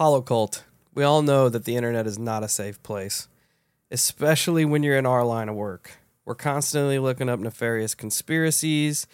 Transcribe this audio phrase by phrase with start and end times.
[0.00, 0.62] Holocult.
[0.94, 3.28] We all know that the internet is not a safe place,
[3.90, 5.98] especially when you're in our line of work.
[6.24, 9.06] We're constantly looking up nefarious conspiracies,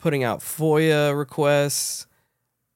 [0.00, 2.08] putting out FOIA requests,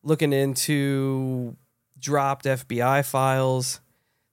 [0.04, 1.56] looking into
[1.98, 3.80] dropped FBI files.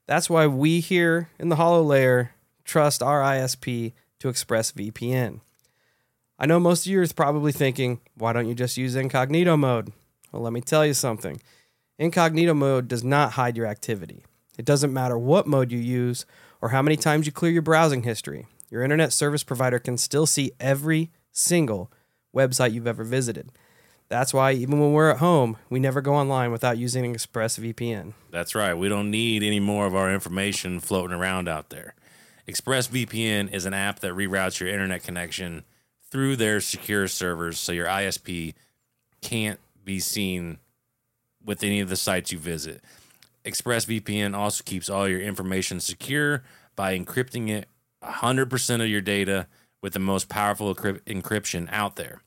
[0.06, 5.40] That's why we here in the Hollow Layer trust our ISP to ExpressVPN.
[6.38, 9.92] I know most of you are probably thinking, why don't you just use incognito mode?
[10.32, 11.42] Well, let me tell you something.
[12.02, 14.26] Incognito mode does not hide your activity.
[14.58, 16.26] It doesn't matter what mode you use
[16.60, 18.48] or how many times you clear your browsing history.
[18.72, 21.92] Your internet service provider can still see every single
[22.36, 23.52] website you've ever visited.
[24.10, 28.14] That's why even when we're at home, we never go online without using an ExpressVPN.
[28.32, 28.74] That's right.
[28.74, 31.94] We don't need any more of our information floating around out there.
[32.48, 35.66] ExpressVPN is an app that reroutes your internet connection
[36.10, 38.56] through their secure servers so your ISP
[39.22, 40.58] can't be seen
[41.46, 42.82] with any of the sites you visit.
[43.46, 46.44] ExpressVPN also keeps all your information secure
[46.76, 47.68] by encrypting it
[48.04, 49.48] 100% of your data
[49.82, 52.22] with the most powerful encryption out there.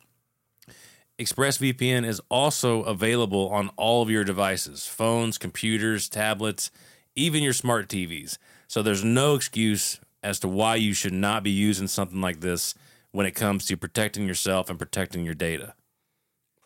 [1.18, 6.72] ExpressVPN is also available on all of your devices phones, computers, tablets,
[7.14, 8.38] even your smart TVs.
[8.66, 12.74] So there's no excuse as to why you should not be using something like this
[13.12, 15.74] when it comes to protecting yourself and protecting your data.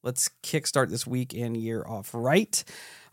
[0.03, 2.61] Let's kickstart this week and year off right.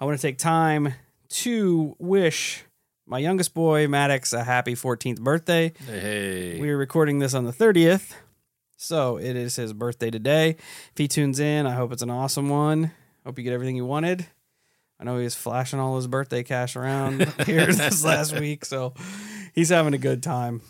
[0.00, 0.94] I want to take time
[1.28, 2.64] to wish
[3.06, 5.72] my youngest boy, Maddox, a happy 14th birthday.
[5.86, 6.60] Hey.
[6.60, 8.14] We are recording this on the 30th.
[8.76, 10.56] So it is his birthday today.
[10.90, 12.90] If he tunes in, I hope it's an awesome one.
[13.24, 14.26] Hope you get everything you wanted.
[14.98, 18.94] I know he was flashing all his birthday cash around here this last week, so
[19.54, 20.62] he's having a good time.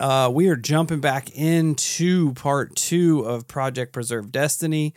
[0.00, 4.94] Uh, we are jumping back into part two of Project Preserve Destiny.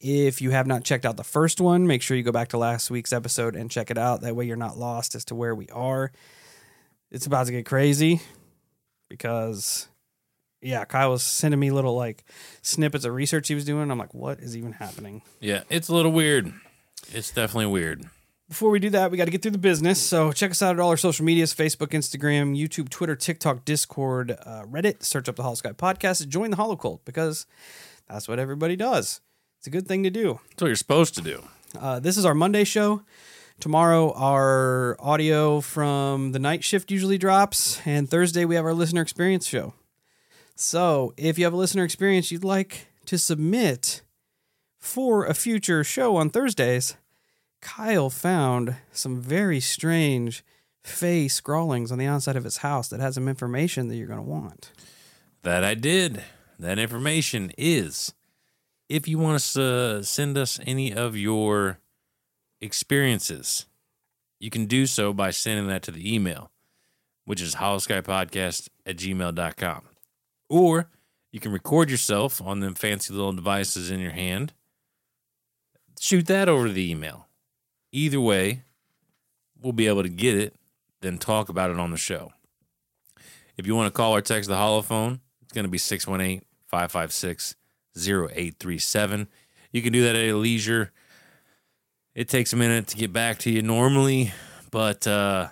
[0.00, 2.58] If you have not checked out the first one, make sure you go back to
[2.58, 4.20] last week's episode and check it out.
[4.20, 6.12] That way, you're not lost as to where we are.
[7.10, 8.20] It's about to get crazy
[9.08, 9.88] because,
[10.60, 12.22] yeah, Kyle was sending me little like
[12.62, 13.90] snippets of research he was doing.
[13.90, 15.22] I'm like, what is even happening?
[15.40, 16.52] Yeah, it's a little weird.
[17.12, 18.04] It's definitely weird.
[18.48, 20.00] Before we do that, we got to get through the business.
[20.00, 24.30] So check us out at all our social medias Facebook, Instagram, YouTube, Twitter, TikTok, Discord,
[24.30, 25.02] uh, Reddit.
[25.02, 27.46] Search up the Holosky Podcast and join the Hollow Cult because
[28.08, 29.20] that's what everybody does.
[29.58, 30.40] It's a good thing to do.
[30.50, 31.42] That's what you're supposed to do.
[31.78, 33.02] Uh, this is our Monday show.
[33.60, 37.84] Tomorrow, our audio from the night shift usually drops.
[37.84, 39.74] And Thursday, we have our listener experience show.
[40.54, 44.02] So if you have a listener experience you'd like to submit
[44.88, 46.96] for a future show on Thursdays,
[47.60, 50.42] Kyle found some very strange
[50.82, 54.18] Fey scrawlings on the outside of his house that has some information that you're going
[54.18, 54.72] to want.
[55.42, 56.22] That I did.
[56.58, 58.14] That information is
[58.88, 61.78] if you want us to send us any of your
[62.62, 63.66] experiences,
[64.40, 66.50] you can do so by sending that to the email,
[67.26, 69.82] which is holoskypodcast at gmail.com.
[70.48, 70.88] Or
[71.30, 74.54] you can record yourself on them fancy little devices in your hand
[75.98, 77.26] shoot that over the email.
[77.92, 78.62] Either way,
[79.60, 80.54] we'll be able to get it,
[81.00, 82.32] then talk about it on the show.
[83.56, 87.56] If you want to call or text the holophone, it's going to be 618 556
[87.96, 89.28] 0837.
[89.72, 90.92] You can do that at your leisure.
[92.14, 94.32] It takes a minute to get back to you normally,
[94.70, 95.48] but uh,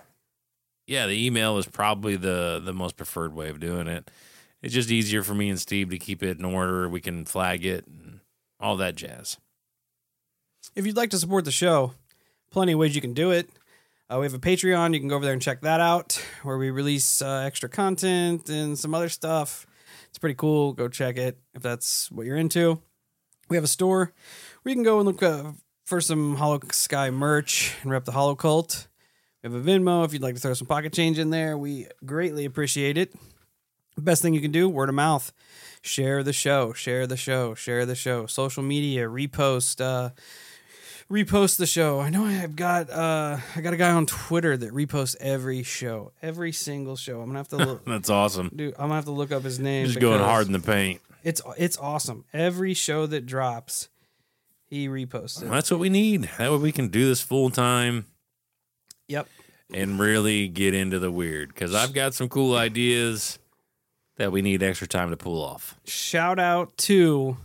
[0.86, 4.10] yeah, the email is probably the the most preferred way of doing it.
[4.62, 6.88] It's just easier for me and Steve to keep it in order.
[6.88, 8.20] We can flag it and
[8.58, 9.38] all that jazz.
[10.76, 11.94] If you'd like to support the show,
[12.50, 13.48] plenty of ways you can do it.
[14.10, 14.92] Uh, we have a Patreon.
[14.92, 18.50] You can go over there and check that out, where we release uh, extra content
[18.50, 19.66] and some other stuff.
[20.10, 20.74] It's pretty cool.
[20.74, 22.82] Go check it if that's what you're into.
[23.48, 24.12] We have a store
[24.62, 25.52] where you can go and look uh,
[25.86, 28.86] for some Hollow Sky merch and rep the Hollow Cult.
[29.42, 31.56] We have a Venmo if you'd like to throw some pocket change in there.
[31.56, 33.14] We greatly appreciate it.
[33.96, 35.32] Best thing you can do, word of mouth.
[35.80, 38.26] Share the show, share the show, share the show.
[38.26, 40.10] Social media, repost, uh,
[41.10, 42.00] repost the show.
[42.00, 46.12] I know I've got uh I got a guy on Twitter that reposts every show,
[46.22, 47.20] every single show.
[47.20, 48.50] I'm gonna have to look, That's awesome.
[48.54, 48.74] dude.
[48.74, 49.86] I'm gonna have to look up his name.
[49.86, 51.00] Just going hard in the paint.
[51.22, 52.24] It's it's awesome.
[52.32, 53.88] Every show that drops,
[54.66, 55.50] he reposts it.
[55.50, 56.28] That's what we need.
[56.38, 58.06] That way we can do this full time
[59.08, 59.28] Yep.
[59.72, 61.48] and really get into the weird.
[61.54, 63.38] Because I've got some cool ideas
[64.16, 65.76] that we need extra time to pull off.
[65.84, 67.36] Shout out to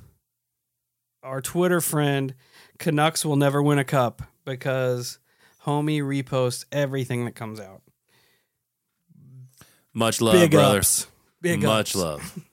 [1.24, 2.34] our Twitter friend
[2.82, 5.20] Canucks will never win a cup because
[5.66, 7.84] homie reposts everything that comes out.
[9.94, 10.42] Much love, brothers.
[10.42, 10.78] Big brother.
[10.80, 11.08] ups.
[11.42, 11.96] Big Much ups.
[11.96, 12.40] love.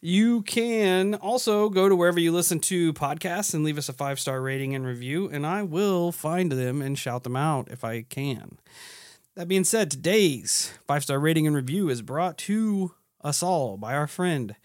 [0.00, 4.20] You can also go to wherever you listen to podcasts and leave us a five
[4.20, 8.02] star rating and review, and I will find them and shout them out if I
[8.02, 8.58] can.
[9.34, 13.94] That being said, today's five star rating and review is brought to us all by
[13.94, 14.56] our friend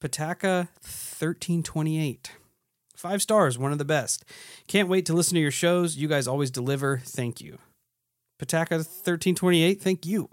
[0.00, 2.26] Pataka1328.
[2.96, 4.24] Five stars, one of the best.
[4.66, 5.96] Can't wait to listen to your shows.
[5.96, 6.98] You guys always deliver.
[7.04, 7.58] Thank you.
[8.40, 10.30] Pataka1328, thank you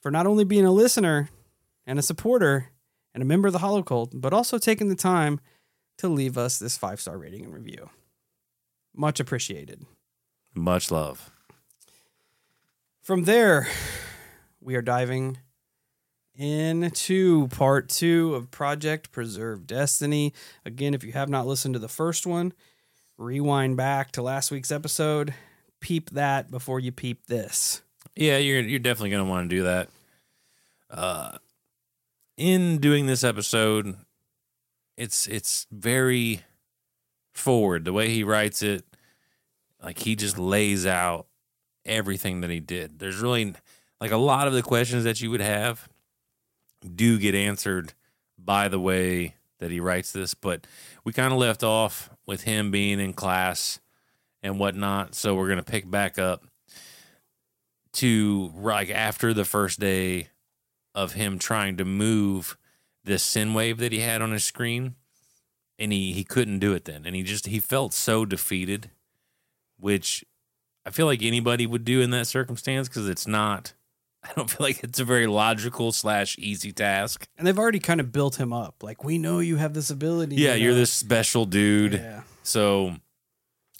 [0.00, 1.28] for not only being a listener
[1.86, 2.68] and a supporter
[3.14, 5.40] and a member of the Hollow Cult, but also taking the time
[5.98, 7.90] to leave us this five star rating and review.
[8.94, 9.84] Much appreciated.
[10.54, 11.30] Much love.
[13.02, 13.68] From there,
[14.60, 15.38] we are diving
[16.34, 20.32] into part two of Project Preserve Destiny.
[20.64, 22.52] Again, if you have not listened to the first one,
[23.18, 25.34] rewind back to last week's episode.
[25.80, 27.82] Peep that before you peep this.
[28.14, 29.88] Yeah, you're you're definitely gonna want to do that.
[30.90, 31.38] Uh,
[32.36, 33.96] in doing this episode,
[34.96, 36.42] it's it's very
[37.32, 38.84] forward the way he writes it.
[39.82, 41.26] Like he just lays out
[41.84, 42.98] everything that he did.
[42.98, 43.54] There's really
[44.00, 45.88] like a lot of the questions that you would have
[46.82, 47.94] do get answered
[48.38, 50.66] by the way that he writes this, but
[51.04, 53.78] we kind of left off with him being in class
[54.42, 55.14] and whatnot.
[55.14, 56.44] So we're gonna pick back up
[57.94, 60.28] to like after the first day
[60.94, 62.56] of him trying to move
[63.04, 64.94] this sine wave that he had on his screen
[65.78, 68.90] and he he couldn't do it then and he just he felt so defeated
[69.78, 70.24] which
[70.86, 73.72] i feel like anybody would do in that circumstance because it's not
[74.28, 78.00] i don't feel like it's a very logical slash easy task And they've already kind
[78.00, 78.82] of built him up.
[78.82, 80.36] Like, we know you have this ability.
[80.36, 82.22] yeah you you're this special dude Yeah.
[82.44, 82.96] So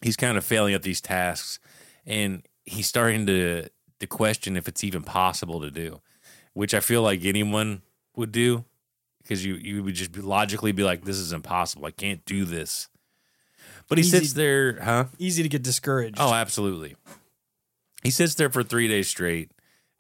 [0.03, 1.59] he's kind of failing at these tasks
[2.07, 3.69] and he's starting to
[4.01, 6.01] to question if it's even possible to do,
[6.55, 7.83] which I feel like anyone
[8.17, 8.65] would do
[9.23, 11.87] because you you would just be, logically be like this is impossible.
[11.87, 12.89] I can't do this.
[13.89, 15.05] But he Easy- sits there, huh?
[15.19, 16.17] Easy to get discouraged.
[16.19, 16.97] Oh, absolutely.
[18.03, 19.52] He sits there for 3 days straight,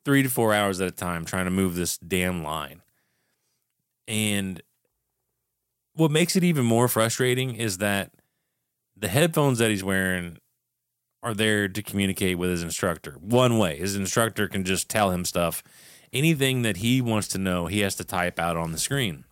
[0.05, 2.83] 3 to 4 hours at a time trying to move this damn line.
[4.09, 4.61] And
[5.95, 8.13] what makes it even more frustrating is that
[8.97, 10.39] the headphones that he's wearing
[11.23, 13.77] are there to communicate with his instructor one way.
[13.79, 15.63] His instructor can just tell him stuff.
[16.13, 19.25] Anything that he wants to know, he has to type out on the screen.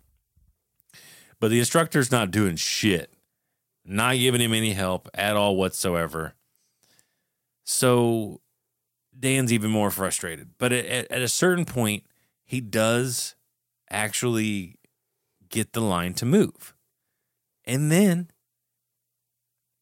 [1.41, 3.12] But the instructor's not doing shit,
[3.85, 6.35] not giving him any help at all whatsoever.
[7.65, 8.41] So
[9.21, 10.50] Dan's even more frustrated.
[10.59, 12.05] But at, at a certain point,
[12.45, 13.37] he does
[13.91, 14.77] actually
[15.49, 16.75] get the line to move.
[17.65, 18.31] And then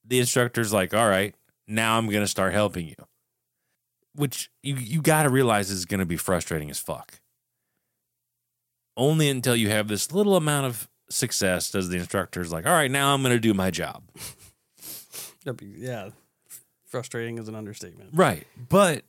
[0.05, 1.35] the instructor's like, all right,
[1.67, 2.97] now I'm going to start helping you.
[4.15, 7.21] Which you, you got to realize is going to be frustrating as fuck.
[8.97, 12.91] Only until you have this little amount of success does the instructor's like, all right,
[12.91, 14.03] now I'm going to do my job.
[15.57, 16.11] Be- yeah.
[16.87, 18.11] Frustrating is an understatement.
[18.13, 18.47] Right.
[18.69, 19.05] But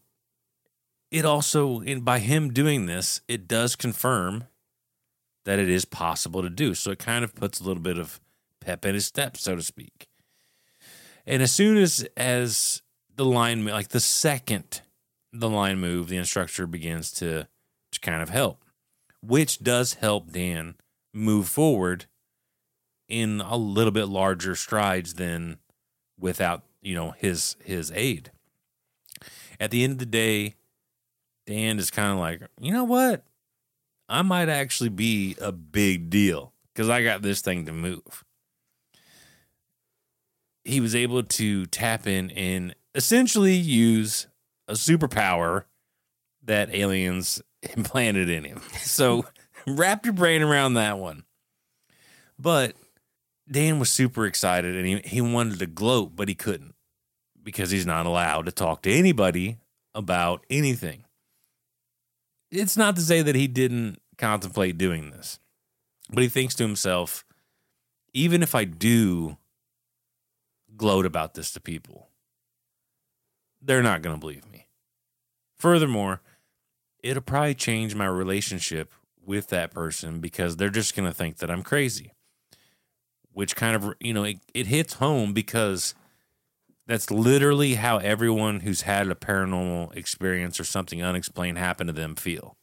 [1.11, 4.45] it also, in, by him doing this, it does confirm
[5.45, 6.75] that it is possible to do.
[6.75, 8.19] So it kind of puts a little bit of
[8.59, 10.07] pep in his step, so to speak.
[11.25, 12.81] And as soon as as
[13.15, 14.81] the line like the second
[15.31, 17.47] the line move, the instructor begins to
[17.91, 18.63] to kind of help,
[19.21, 20.75] which does help Dan
[21.13, 22.05] move forward
[23.07, 25.57] in a little bit larger strides than
[26.19, 28.31] without, you know, his his aid.
[29.59, 30.55] At the end of the day,
[31.49, 33.23] Dan is kind of like, you know what?
[34.07, 38.23] I might actually be a big deal because I got this thing to move.
[40.63, 44.27] He was able to tap in and essentially use
[44.67, 45.63] a superpower
[46.43, 47.41] that aliens
[47.75, 48.61] implanted in him.
[48.81, 49.25] So
[49.67, 51.23] wrap your brain around that one.
[52.37, 52.75] But
[53.49, 56.75] Dan was super excited and he, he wanted to gloat, but he couldn't
[57.41, 59.57] because he's not allowed to talk to anybody
[59.95, 61.05] about anything.
[62.51, 65.39] It's not to say that he didn't contemplate doing this,
[66.09, 67.23] but he thinks to himself,
[68.13, 69.37] even if I do
[70.75, 72.09] gloat about this to people,
[73.61, 74.67] they're not going to believe me.
[75.57, 76.21] Furthermore,
[77.03, 81.51] it'll probably change my relationship with that person because they're just going to think that
[81.51, 82.13] I'm crazy.
[83.31, 85.93] Which kind of, you know, it, it hits home because
[86.89, 92.15] that's literally how everyone who's had a paranormal experience or something unexplained happen to them
[92.15, 92.57] feel.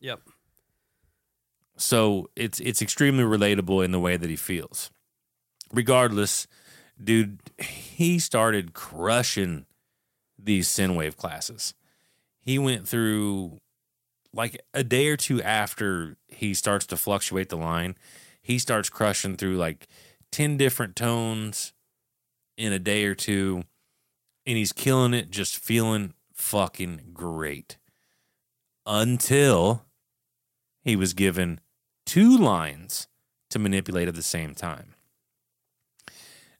[0.00, 0.20] Yep.
[1.78, 4.90] So it's it's extremely relatable in the way that he feels.
[5.72, 6.46] Regardless,
[7.02, 9.64] dude, he started crushing
[10.38, 11.72] these sine wave classes.
[12.38, 13.60] He went through
[14.34, 17.96] like a day or two after he starts to fluctuate the line,
[18.42, 19.88] he starts crushing through like
[20.32, 21.72] 10 different tones
[22.58, 23.64] in a day or two
[24.46, 27.76] and he's killing it just feeling fucking great
[28.86, 29.84] until
[30.82, 31.60] he was given
[32.06, 33.08] two lines
[33.50, 34.94] to manipulate at the same time.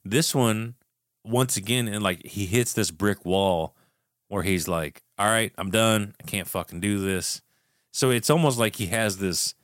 [0.03, 0.75] This one,
[1.23, 3.75] once again, and like he hits this brick wall
[4.27, 6.15] where he's like, all right, I'm done.
[6.19, 7.41] I can't fucking do this.
[7.91, 9.55] So it's almost like he has this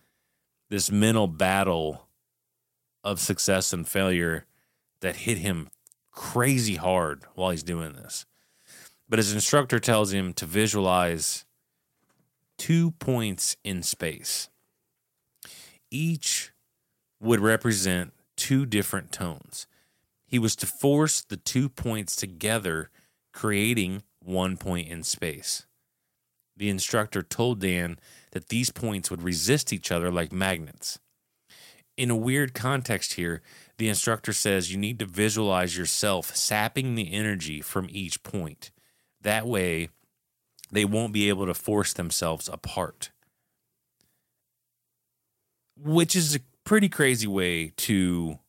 [0.70, 2.08] this mental battle
[3.04, 4.46] of success and failure
[5.00, 5.70] that hit him
[6.18, 8.26] crazy hard while he's doing this.
[9.08, 11.46] But his instructor tells him to visualize
[12.58, 14.50] two points in space.
[15.92, 16.52] Each
[17.22, 19.68] would represent two different tones.
[20.26, 22.90] He was to force the two points together,
[23.32, 25.68] creating one point in space.
[26.58, 28.00] The instructor told Dan
[28.32, 30.98] that these points would resist each other like magnets.
[31.96, 33.44] In a weird context here,
[33.78, 38.72] the instructor says you need to visualize yourself sapping the energy from each point.
[39.22, 39.90] That way,
[40.72, 43.12] they won't be able to force themselves apart.
[45.78, 48.40] Which is a pretty crazy way to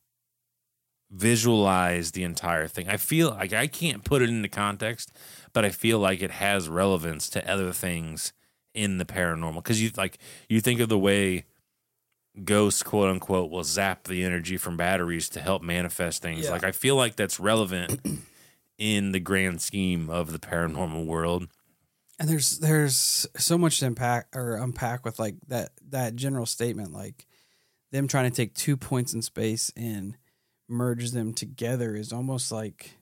[1.11, 2.87] visualize the entire thing.
[2.87, 5.11] I feel like I can't put it into context,
[5.53, 8.33] but I feel like it has relevance to other things
[8.73, 11.45] in the paranormal because you like you think of the way
[12.45, 16.51] ghosts quote unquote will zap the energy from batteries to help manifest things Yeah.
[16.51, 17.99] like i feel like that's relevant
[18.77, 21.47] in the grand scheme of the paranormal world
[22.19, 26.91] And there's there's so much to unpack or unpack with like that that general statement,
[26.93, 27.25] like
[27.91, 30.15] them trying to take two points in space and
[30.67, 32.97] merge them together is almost like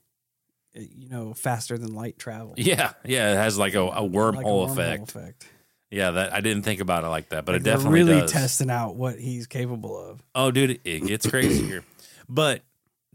[0.76, 2.54] eh, you know faster than light travel.
[2.58, 5.10] yeah yeah it has like a, a wormhole, Like a wormhole effect.
[5.10, 5.48] effect.
[5.90, 8.32] Yeah that i didn't think about it like that but Like it definitely really does
[8.32, 10.22] testing out what he's capable of.
[10.36, 11.84] Oh, dude, it gets crazy here.
[12.30, 12.62] But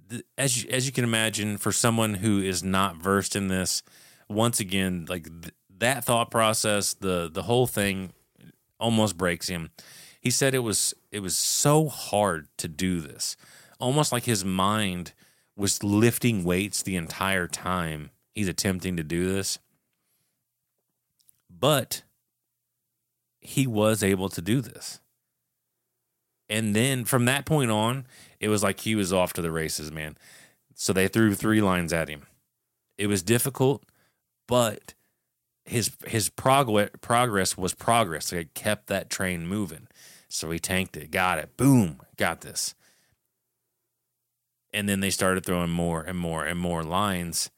[0.08, 3.82] th- as you, as you can imagine, for someone who is not versed in this,
[4.28, 8.12] once again, like th- that thought process, the the whole thing
[8.80, 9.70] almost breaks him.
[10.20, 13.36] He said it was it was so hard to do this,
[13.78, 15.12] almost like his mind
[15.56, 19.58] was lifting weights the entire time he's attempting to do this.
[21.50, 22.02] But
[23.42, 25.00] he was able to do this.
[26.48, 28.06] And then from that point on,
[28.40, 30.16] it was like he was off to the races, man.
[30.74, 32.26] So they threw three lines at him.
[32.96, 33.84] It was difficult,
[34.46, 34.94] but
[35.64, 38.32] his his progress progress was progress.
[38.32, 39.88] It kept that train moving.
[40.28, 42.74] So he tanked it, got it, boom, got this.
[44.72, 47.50] And then they started throwing more and more and more lines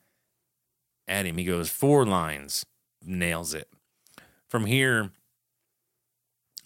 [1.06, 1.36] at him.
[1.36, 2.66] He goes four lines,
[3.04, 3.68] nails it.
[4.48, 5.12] From here,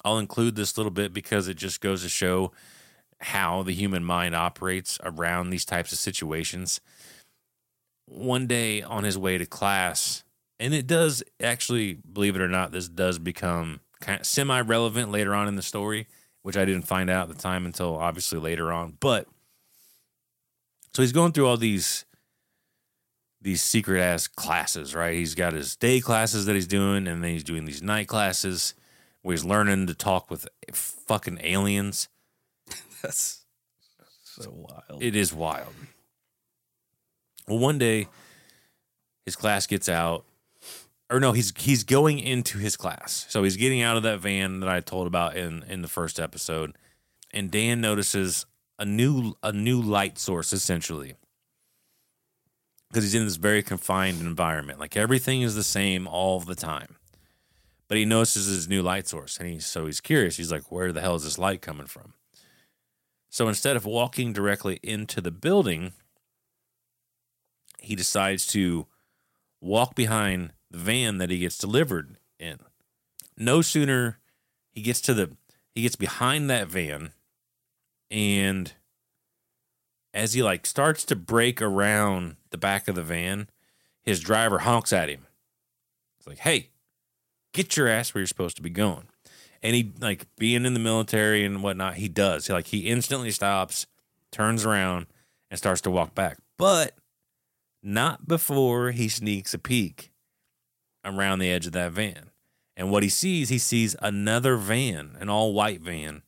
[0.05, 2.53] I'll include this little bit because it just goes to show
[3.21, 6.81] how the human mind operates around these types of situations.
[8.07, 10.25] One day on his way to class,
[10.61, 15.11] and it does actually, believe it or not, this does become kind of semi relevant
[15.11, 16.07] later on in the story,
[16.43, 18.97] which I didn't find out at the time until obviously later on.
[19.01, 19.27] But
[20.95, 22.05] so he's going through all these
[23.41, 25.15] these secret ass classes, right?
[25.15, 28.75] He's got his day classes that he's doing, and then he's doing these night classes
[29.23, 32.09] where he's learning to talk with fucking aliens.
[33.03, 33.45] That's
[34.25, 35.03] so wild.
[35.03, 35.75] It is wild.
[37.47, 38.09] Well, one day
[39.25, 40.25] his class gets out,
[41.11, 43.27] or no, he's he's going into his class.
[43.29, 46.21] So he's getting out of that van that I told about in in the first
[46.21, 46.77] episode,
[47.33, 48.47] and Dan notices
[48.79, 51.15] a new a new light source essentially
[52.89, 54.79] because he's in this very confined environment.
[54.79, 56.97] Like everything is the same all the time.
[57.89, 60.37] But he notices his new light source, and he's so he's curious.
[60.37, 62.13] He's like, "Where the hell is this light coming from?"
[63.31, 65.93] So instead of walking directly into the building,
[67.79, 68.87] he decides to
[69.61, 72.59] walk behind the van that he gets delivered in.
[73.37, 74.19] No sooner
[74.71, 75.37] he gets to the
[75.75, 77.13] he gets behind that van
[78.11, 78.73] and
[80.15, 83.49] as he like starts to break around the back of the van,
[84.03, 85.27] his driver honks at him.
[86.19, 86.71] It's like, "Hey,
[87.59, 89.09] get your ass where you're supposed to be going."
[89.63, 92.47] And he like being in the military and whatnot, he does.
[92.47, 93.87] He, like he instantly stops,
[94.31, 95.07] turns around,
[95.51, 96.39] and starts to walk back.
[96.57, 96.95] But
[97.83, 100.11] not before he sneaks a peek
[101.05, 102.31] around the edge of that van.
[102.77, 106.23] And what he sees, he sees another van, an all white van,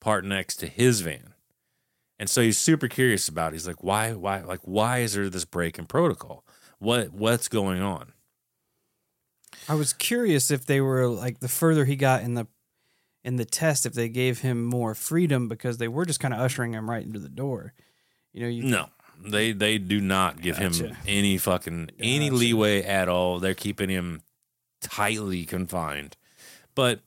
[0.00, 1.34] parked next to his van.
[2.18, 3.56] And so he's super curious about it.
[3.56, 6.44] He's like, why, why, like, why is there this break in protocol?
[6.78, 8.13] What, what's going on?
[9.68, 12.46] I was curious if they were like the further he got in the
[13.24, 16.40] in the test, if they gave him more freedom because they were just kind of
[16.40, 17.72] ushering him right into the door.
[18.32, 18.88] You know, you No,
[19.24, 20.72] they they do not give him
[21.06, 23.38] any fucking any leeway at all.
[23.38, 24.22] They're keeping him
[24.80, 26.16] tightly confined.
[26.74, 27.00] But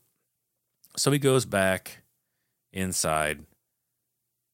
[0.95, 1.99] so he goes back
[2.73, 3.45] inside,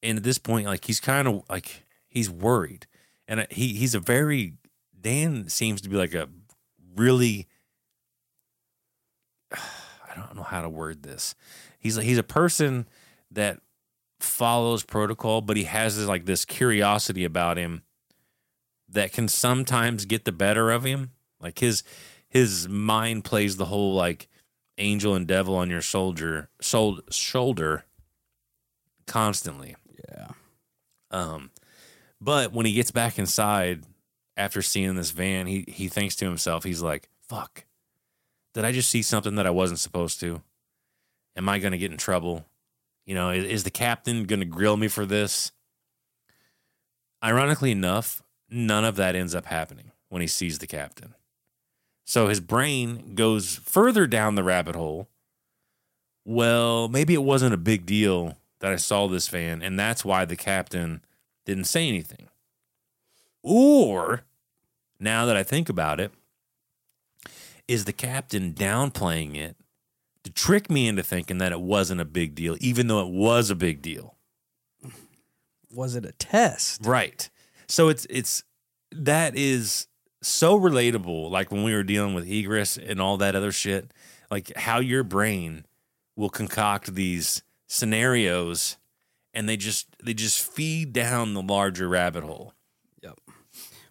[0.01, 2.87] and at this point, like he's kind of like he's worried,
[3.27, 4.55] and uh, he he's a very
[4.99, 6.27] Dan seems to be like a
[6.95, 7.47] really
[10.09, 11.35] I don't know how to word this.
[11.79, 12.87] He's he's a person
[13.31, 13.59] that
[14.19, 17.83] follows protocol, but he has this like this curiosity about him
[18.89, 21.11] that can sometimes get the better of him.
[21.39, 21.83] Like his
[22.29, 24.27] his mind plays the whole like
[24.77, 27.85] angel and devil on your soldier sol- shoulder
[29.05, 29.75] constantly.
[30.09, 30.27] yeah.
[31.11, 31.51] Um,
[32.19, 33.83] but when he gets back inside
[34.37, 37.65] after seeing this van, he he thinks to himself, he's like, "Fuck,
[38.53, 40.41] did I just see something that I wasn't supposed to?
[41.35, 42.45] Am I gonna get in trouble?
[43.05, 45.51] You know, is, is the captain gonna grill me for this?"
[47.23, 51.15] Ironically enough, none of that ends up happening when he sees the captain.
[52.05, 55.07] So his brain goes further down the rabbit hole.
[56.25, 60.25] Well, maybe it wasn't a big deal that I saw this van, and that's why
[60.25, 61.01] the captain
[61.45, 62.27] didn't say anything.
[63.41, 64.23] Or,
[64.99, 66.11] now that I think about it,
[67.67, 69.55] is the captain downplaying it
[70.23, 73.49] to trick me into thinking that it wasn't a big deal, even though it was
[73.49, 74.15] a big deal?
[75.73, 76.85] Was it a test?
[76.85, 77.29] Right.
[77.67, 78.43] So it's it's
[78.91, 79.87] that is
[80.21, 81.29] so relatable.
[81.29, 83.91] Like when we were dealing with egress and all that other shit,
[84.29, 85.65] like how your brain
[86.15, 88.77] will concoct these scenarios
[89.33, 92.53] and they just they just feed down the larger rabbit hole.
[93.01, 93.19] Yep.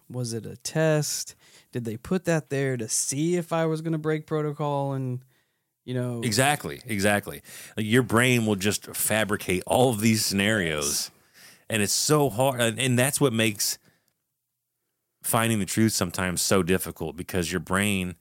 [0.09, 1.35] Was it a test?
[1.73, 5.19] Did they put that there to see if I was going to break protocol and
[5.83, 7.41] you know Exactly, exactly.
[7.75, 11.11] Like your brain will just fabricate all of these scenarios,
[11.69, 12.61] and it's so hard.
[12.61, 13.77] And, and that's what makes
[15.23, 18.15] finding the truth sometimes so difficult because your brain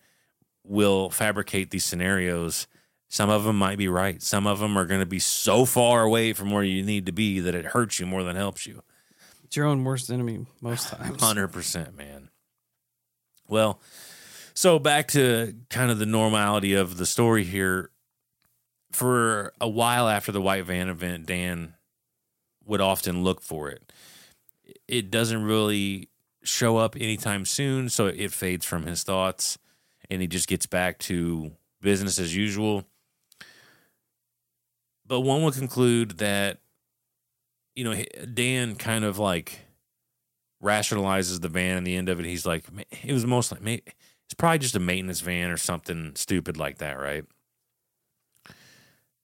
[0.65, 2.67] will fabricate these scenarios.
[3.09, 4.23] Some of them might be right.
[4.23, 7.13] Some of them are going to be so far away from where you need to
[7.13, 8.83] be that it hurts you more than helps you.
[9.45, 11.21] it's your own worst enemy most times.
[11.21, 12.22] Hundred percent, man.
[13.53, 13.83] Well,
[14.55, 17.91] so back to kind of the normality of the story here.
[18.93, 21.75] For a while after the white van event, Dan
[22.65, 23.93] would often look for it.
[24.89, 26.09] It doesn't really
[26.43, 29.59] show up anytime soon, so it fades from his thoughts,
[30.09, 32.85] and he just gets back to business as usual.
[35.07, 36.61] But one would conclude that,
[37.75, 39.61] you know, Dan kind of like
[40.63, 42.27] rationalizes the van and the end of it.
[42.27, 42.65] He's like
[43.03, 43.95] it was most like
[44.25, 47.25] it's probably just a maintenance van or something stupid like that right?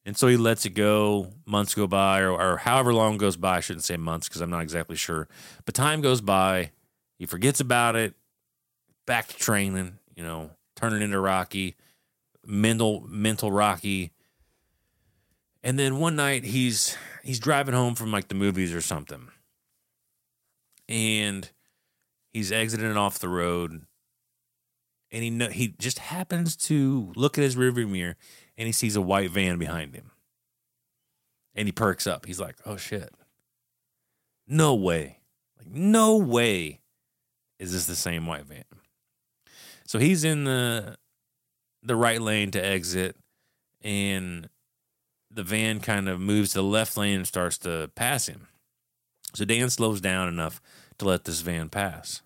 [0.05, 3.59] And so he lets it go months go by or, or however long goes by.
[3.59, 5.29] I shouldn't say months because i'm not exactly sure.
[5.65, 6.71] But time goes by.
[7.19, 8.15] He forgets about it.
[9.07, 11.77] Back to training you know turning into rocky
[12.45, 14.13] mental mental rocky.
[15.63, 19.29] And then one night he's he's driving home from like the movies or something
[20.89, 21.51] and
[22.33, 23.83] He's exiting off the road,
[25.11, 28.17] and he he just happens to look at his rearview mirror,
[28.57, 30.11] and he sees a white van behind him,
[31.55, 32.27] and he perks up.
[32.27, 33.15] He's like, "Oh shit!
[34.47, 35.21] No way!
[35.59, 36.81] Like no way!
[37.59, 38.65] Is this the same white van?"
[39.85, 40.97] So he's in the
[41.83, 43.17] the right lane to exit,
[43.83, 44.51] and
[45.31, 48.49] the van kind of moves to the left lane and starts to pass him.
[49.35, 50.61] So Dan slows down enough
[50.99, 52.23] to let this van pass.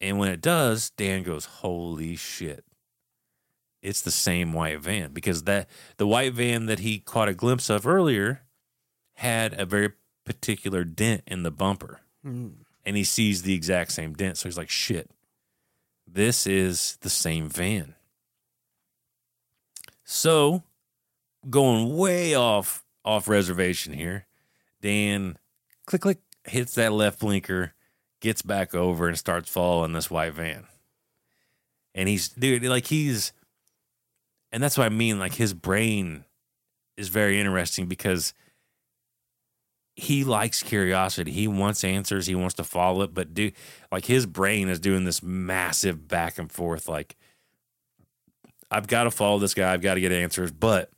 [0.00, 2.64] And when it does, Dan goes, "Holy shit."
[3.82, 7.70] It's the same white van because that the white van that he caught a glimpse
[7.70, 8.42] of earlier
[9.14, 9.92] had a very
[10.24, 12.00] particular dent in the bumper.
[12.22, 12.48] Hmm.
[12.84, 14.38] And he sees the exact same dent.
[14.38, 15.10] So he's like, "Shit.
[16.06, 17.94] This is the same van."
[20.04, 20.64] So,
[21.50, 24.26] going way off off reservation here,
[24.80, 25.38] Dan
[25.86, 26.18] click click
[26.50, 27.74] hits that left blinker,
[28.20, 30.64] gets back over and starts following this white van.
[31.94, 33.32] And he's dude, like he's
[34.52, 36.24] and that's what I mean, like his brain
[36.96, 38.34] is very interesting because
[39.94, 41.32] he likes curiosity.
[41.32, 42.26] He wants answers.
[42.26, 43.50] He wants to follow it, but do
[43.90, 46.88] like his brain is doing this massive back and forth.
[46.88, 47.16] Like,
[48.70, 49.72] I've got to follow this guy.
[49.72, 50.90] I've got to get answers, but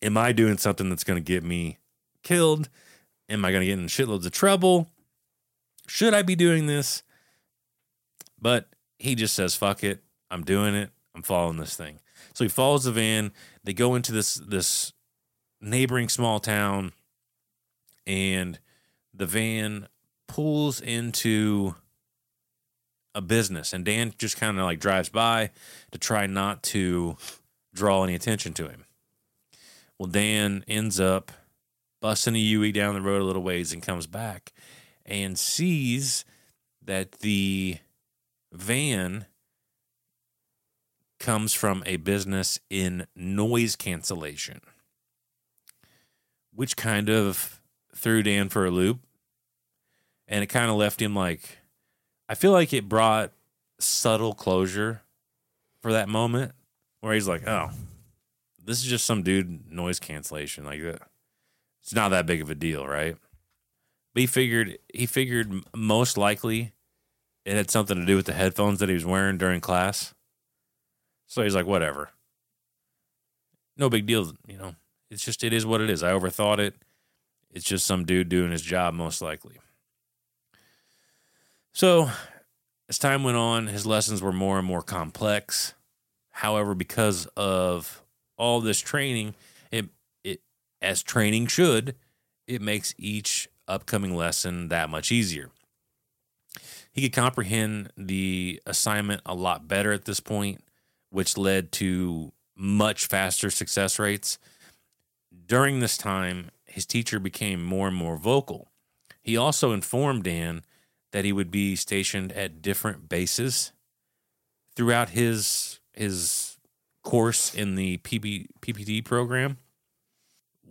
[0.00, 1.78] am I doing something that's going to get me
[2.22, 2.68] killed?
[3.28, 4.90] Am I going to get in shitloads of trouble?
[5.86, 7.02] Should I be doing this?
[8.40, 10.02] But he just says, fuck it.
[10.30, 10.90] I'm doing it.
[11.14, 12.00] I'm following this thing.
[12.34, 13.32] So he follows the van.
[13.62, 14.92] They go into this this
[15.60, 16.92] neighboring small town
[18.06, 18.58] and
[19.14, 19.88] the van
[20.26, 21.74] pulls into
[23.14, 25.50] a business and Dan just kind of like drives by
[25.92, 27.16] to try not to
[27.72, 28.84] draw any attention to him.
[29.98, 31.30] Well, Dan ends up
[32.04, 34.52] busting a Yui down the road a little ways and comes back
[35.06, 36.26] and sees
[36.82, 37.78] that the
[38.52, 39.24] van
[41.18, 44.60] comes from a business in noise cancellation,
[46.52, 47.62] which kind of
[47.96, 49.00] threw Dan for a loop.
[50.28, 51.56] And it kind of left him like,
[52.28, 53.32] I feel like it brought
[53.80, 55.00] subtle closure
[55.80, 56.52] for that moment
[57.00, 57.70] where he's like, oh,
[58.62, 60.66] this is just some dude noise cancellation.
[60.66, 61.00] Like, that.
[61.84, 63.16] It's not that big of a deal, right?
[64.14, 66.72] But he figured, he figured most likely
[67.44, 70.14] it had something to do with the headphones that he was wearing during class.
[71.26, 72.08] So he's like, whatever.
[73.76, 74.76] No big deal, you know.
[75.10, 76.02] It's just it is what it is.
[76.02, 76.74] I overthought it.
[77.52, 79.56] It's just some dude doing his job, most likely.
[81.72, 82.08] So
[82.88, 85.74] as time went on, his lessons were more and more complex.
[86.30, 88.02] However, because of
[88.38, 89.34] all this training,
[90.84, 91.96] as training should,
[92.46, 95.50] it makes each upcoming lesson that much easier.
[96.92, 100.62] He could comprehend the assignment a lot better at this point,
[101.10, 104.38] which led to much faster success rates.
[105.46, 108.70] During this time, his teacher became more and more vocal.
[109.20, 110.62] He also informed Dan
[111.12, 113.72] that he would be stationed at different bases
[114.76, 116.56] throughout his his
[117.02, 119.58] course in the PB, PPD program.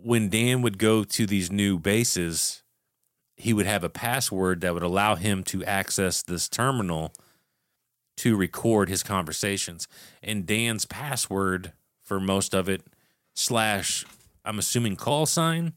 [0.04, 2.62] When Dan would go to these new bases,
[3.38, 7.14] he would have a password that would allow him to access this terminal
[8.18, 9.88] to record his conversations.
[10.22, 12.82] And Dan's password for most of it,
[13.34, 14.04] slash,
[14.44, 15.72] I'm assuming call sign,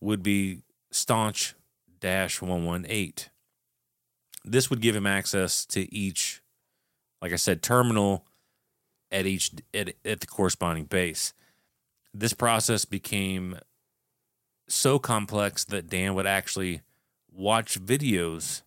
[0.00, 1.54] would be staunch
[2.00, 3.30] dash 118.
[4.42, 6.40] This would give him access to each,
[7.20, 8.24] like I said, terminal
[9.12, 11.34] at each at, at the corresponding base.
[12.12, 13.58] This process became
[14.68, 16.82] so complex that Dan would actually
[17.32, 18.62] watch videos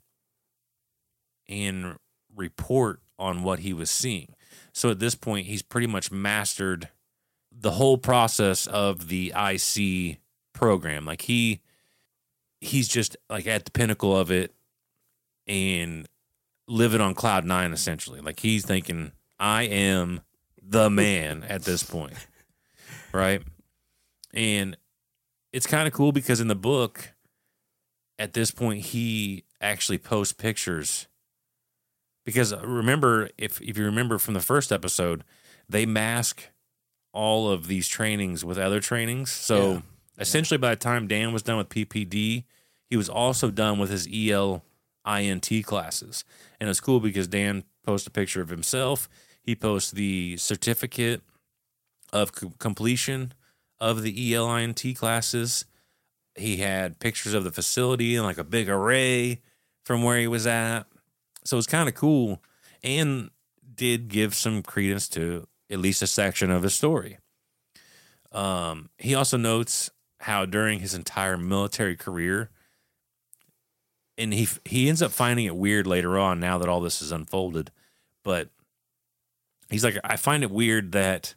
[1.48, 1.98] and
[2.36, 4.36] report on what he was seeing.
[4.72, 6.90] So at this point, he's pretty much mastered
[7.52, 10.20] the whole process of the IC
[10.54, 11.06] program.
[11.06, 11.62] Like he
[12.60, 14.54] he's just like at the pinnacle of it
[15.48, 16.08] and
[16.68, 18.22] living on cloud nine essentially.
[18.22, 20.22] Like he's thinking, I am
[20.62, 22.14] the man at this point.
[23.14, 23.42] Right.
[24.34, 24.76] And
[25.52, 27.14] it's kind of cool because in the book,
[28.18, 31.08] at this point, he actually posts pictures.
[32.26, 35.24] Because uh, remember, if if you remember from the first episode,
[35.70, 36.50] they mask
[37.12, 39.30] all of these trainings with other trainings.
[39.32, 39.82] So Yeah.
[40.20, 42.46] essentially, by the time Dan was done with PPD,
[42.90, 46.24] he was also done with his E ELINT classes.
[46.60, 49.08] And it's cool because Dan posts a picture of himself.
[49.44, 51.22] He posts the certificate
[52.14, 53.34] of co- completion
[53.82, 55.66] of the ELINT classes.
[56.36, 59.42] He had pictures of the facility and like a big array
[59.84, 60.84] from where he was at.
[61.44, 62.42] So it's kind of cool
[62.84, 63.30] and
[63.76, 67.18] did give some credence to at least a section of his story.
[68.32, 69.90] Um, he also notes
[70.22, 72.50] how during his entire military career,
[74.18, 77.12] and he he ends up finding it weird later on now that all this is
[77.12, 77.72] unfolded,
[78.24, 78.50] but
[79.70, 81.36] he's like, I find it weird that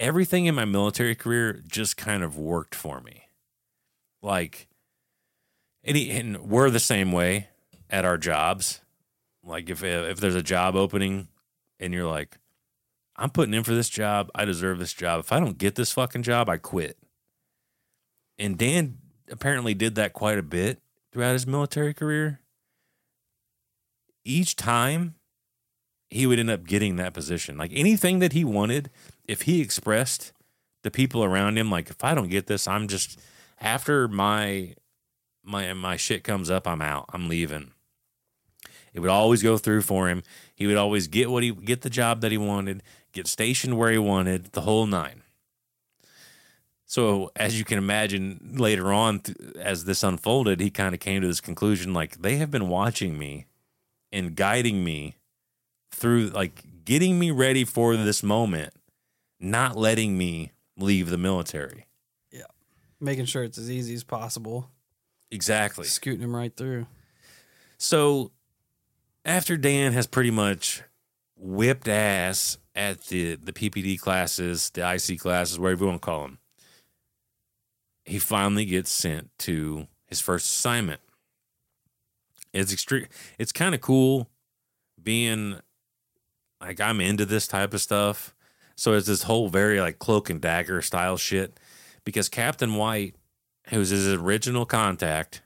[0.00, 3.28] everything in my military career just kind of worked for me.
[4.22, 4.68] Like,
[5.84, 7.48] and, and we're the same way
[7.88, 8.80] at our jobs.
[9.44, 11.28] Like, if if there's a job opening,
[11.80, 12.36] and you're like,
[13.16, 15.20] I'm putting in for this job, I deserve this job.
[15.20, 16.98] If I don't get this fucking job, I quit.
[18.38, 18.98] And Dan
[19.30, 20.80] apparently did that quite a bit
[21.12, 22.40] throughout his military career.
[24.24, 25.14] Each time
[26.10, 27.56] he would end up getting that position.
[27.56, 28.90] Like anything that he wanted,
[29.28, 30.32] if he expressed
[30.82, 33.20] the people around him, like if I don't get this, I'm just
[33.60, 34.74] after my
[35.44, 37.04] my my shit comes up, I'm out.
[37.12, 37.72] I'm leaving.
[38.92, 40.22] It would always go through for him.
[40.54, 43.92] He would always get what he get the job that he wanted, get stationed where
[43.92, 45.22] he wanted, the whole nine.
[46.86, 49.20] So as you can imagine, later on,
[49.60, 53.18] as this unfolded, he kind of came to this conclusion: like they have been watching
[53.18, 53.46] me
[54.10, 55.18] and guiding me
[55.92, 58.72] through, like getting me ready for this moment,
[59.40, 61.86] not letting me leave the military.
[62.30, 62.42] Yeah,
[63.00, 64.70] making sure it's as easy as possible.
[65.30, 66.86] Exactly, scooting him right through.
[67.76, 68.32] So
[69.24, 70.82] after Dan has pretty much
[71.36, 76.22] whipped ass at the the PPD classes, the IC classes, whatever you want to call
[76.22, 76.38] them
[78.08, 81.00] he finally gets sent to his first assignment.
[82.52, 83.06] It's extreme.
[83.38, 84.30] It's kind of cool
[85.00, 85.60] being
[86.60, 88.34] like I'm into this type of stuff.
[88.78, 91.58] So it's this whole very like cloak and dagger style shit
[92.04, 93.16] because Captain White,
[93.70, 95.42] who's his original contact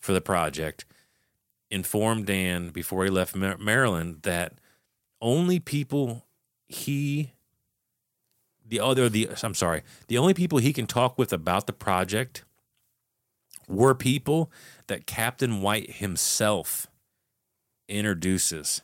[0.00, 0.86] for the project,
[1.70, 4.54] informed Dan before he left Maryland that
[5.20, 6.24] only people
[6.66, 7.34] he
[8.66, 12.46] the other the I'm sorry, the only people he can talk with about the project
[13.68, 14.50] were people
[14.86, 16.86] that Captain White himself
[17.90, 18.80] introduces.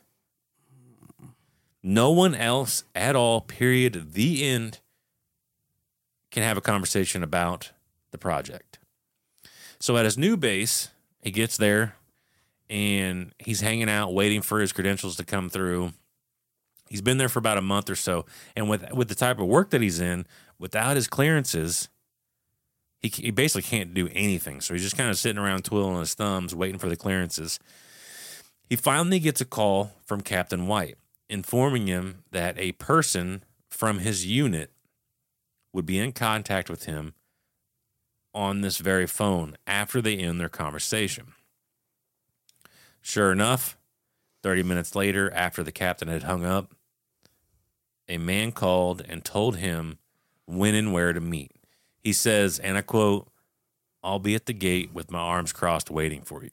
[1.83, 4.79] No one else at all, period, the end,
[6.29, 7.71] can have a conversation about
[8.11, 8.79] the project.
[9.79, 10.89] So at his new base,
[11.21, 11.95] he gets there
[12.69, 15.91] and he's hanging out, waiting for his credentials to come through.
[16.87, 19.47] He's been there for about a month or so, and with with the type of
[19.47, 20.25] work that he's in,
[20.59, 21.89] without his clearances,
[22.99, 24.61] he he basically can't do anything.
[24.61, 27.59] So he's just kind of sitting around twiddling his thumbs, waiting for the clearances.
[28.69, 30.97] He finally gets a call from Captain White,
[31.31, 34.69] informing him that a person from his unit
[35.71, 37.13] would be in contact with him
[38.33, 41.33] on this very phone after they end their conversation.
[43.01, 43.77] Sure enough,
[44.43, 46.73] 30 minutes later, after the captain had hung up,
[48.09, 49.99] a man called and told him
[50.45, 51.53] when and where to meet.
[52.03, 53.31] He says, and I quote,
[54.03, 56.49] I'll be at the gate with my arms crossed waiting for you.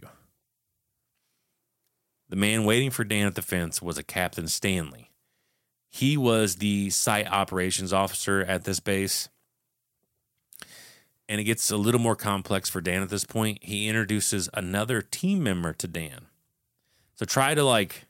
[2.29, 5.11] The man waiting for Dan at the fence was a Captain Stanley.
[5.91, 9.29] He was the site operations officer at this base.
[11.29, 13.59] And it gets a little more complex for Dan at this point.
[13.63, 16.27] He introduces another team member to Dan.
[17.15, 18.07] So try to like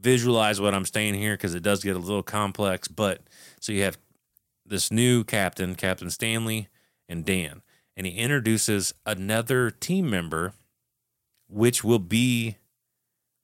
[0.00, 2.88] visualize what I'm saying here because it does get a little complex.
[2.88, 3.22] But
[3.60, 3.98] so you have
[4.64, 6.68] this new captain, Captain Stanley,
[7.08, 7.62] and Dan,
[7.96, 10.54] and he introduces another team member,
[11.48, 12.56] which will be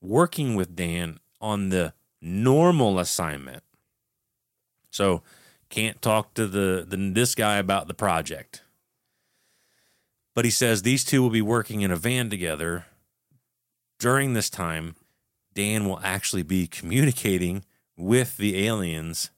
[0.00, 3.62] working with Dan on the normal assignment.
[4.90, 5.22] So
[5.68, 8.62] can't talk to the, the this guy about the project.
[10.34, 12.86] But he says these two will be working in a van together
[13.98, 14.94] during this time
[15.56, 17.64] Dan will actually be communicating
[17.96, 19.30] with the aliens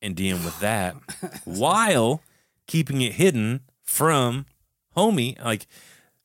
[0.00, 0.94] and dealing with that
[1.44, 2.22] while
[2.68, 4.46] keeping it hidden from
[4.96, 5.42] homie.
[5.44, 5.66] Like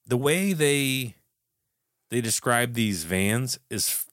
[0.06, 1.15] the way they
[2.10, 4.06] they describe these vans is f-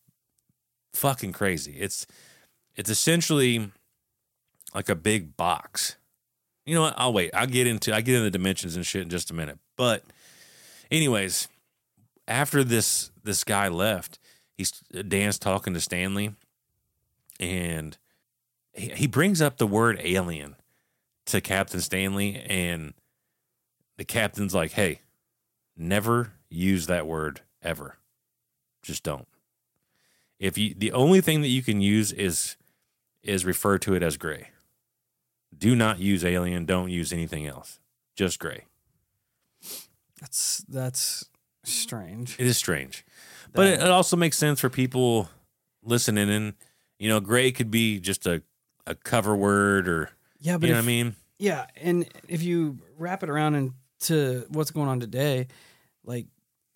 [0.94, 1.76] fucking crazy.
[1.78, 2.06] It's
[2.74, 3.70] it's essentially
[4.74, 5.96] like a big box.
[6.64, 6.94] You know what?
[6.96, 7.30] I'll wait.
[7.34, 9.58] I'll get into I get into the dimensions and shit in just a minute.
[9.76, 10.04] But
[10.90, 11.48] anyways,
[12.26, 14.18] after this this guy left,
[14.56, 16.34] he's Dan's talking to Stanley,
[17.38, 17.96] and
[18.72, 20.56] he, he brings up the word alien
[21.26, 22.94] to Captain Stanley, and
[23.96, 25.00] the captain's like, "Hey,
[25.76, 27.96] never use that word ever.
[28.82, 29.28] Just don't.
[30.38, 32.56] If you the only thing that you can use is
[33.22, 34.48] is refer to it as gray.
[35.56, 36.66] Do not use alien.
[36.66, 37.78] Don't use anything else.
[38.16, 38.64] Just gray.
[40.20, 41.28] That's that's
[41.64, 42.36] strange.
[42.38, 43.04] It is strange,
[43.52, 45.28] but it, it also makes sense for people
[45.82, 46.30] listening.
[46.30, 46.54] And
[46.98, 48.42] you know, gray could be just a
[48.86, 51.16] a cover word, or Yeah, but you know if, what I mean.
[51.38, 55.48] Yeah, and if you wrap it around into what's going on today,
[56.04, 56.26] like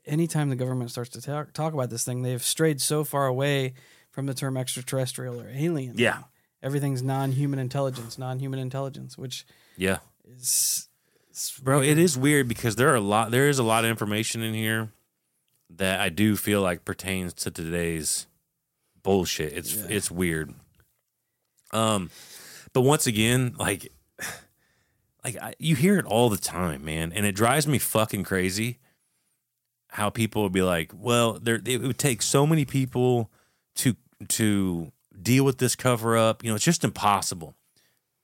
[0.06, 3.74] anytime the government starts to talk, talk about this thing, they've strayed so far away
[4.10, 5.94] from the term extraterrestrial or alien.
[5.96, 6.22] Yeah.
[6.62, 10.88] Everything's non-human intelligence, non-human intelligence, which Yeah, is
[11.30, 13.30] it's bro, it is weird because there are a lot.
[13.30, 14.88] There is a lot of information in here
[15.70, 18.26] that I do feel like pertains to today's
[19.02, 19.52] bullshit.
[19.52, 19.86] It's Yeah.
[19.90, 20.54] it's weird.
[21.72, 22.10] Um,
[22.72, 23.92] but once again, like,
[25.24, 28.78] like I, you hear it all the time, man, and it drives me fucking crazy.
[29.96, 33.30] How people would be like, well, there it would take so many people
[33.76, 33.96] to
[34.28, 36.44] to deal with this cover up.
[36.44, 37.54] You know, it's just impossible.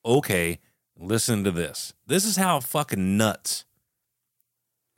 [0.04, 0.58] Okay,
[0.98, 1.94] listen to this.
[2.06, 3.64] This is how fucking nuts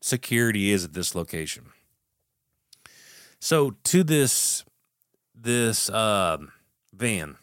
[0.00, 1.66] security is at this location.
[3.38, 4.64] So to this
[5.32, 6.50] this um,
[6.92, 7.36] van,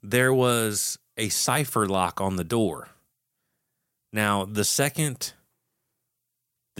[0.00, 2.90] there was a cipher lock on the door.
[4.12, 5.32] Now, the second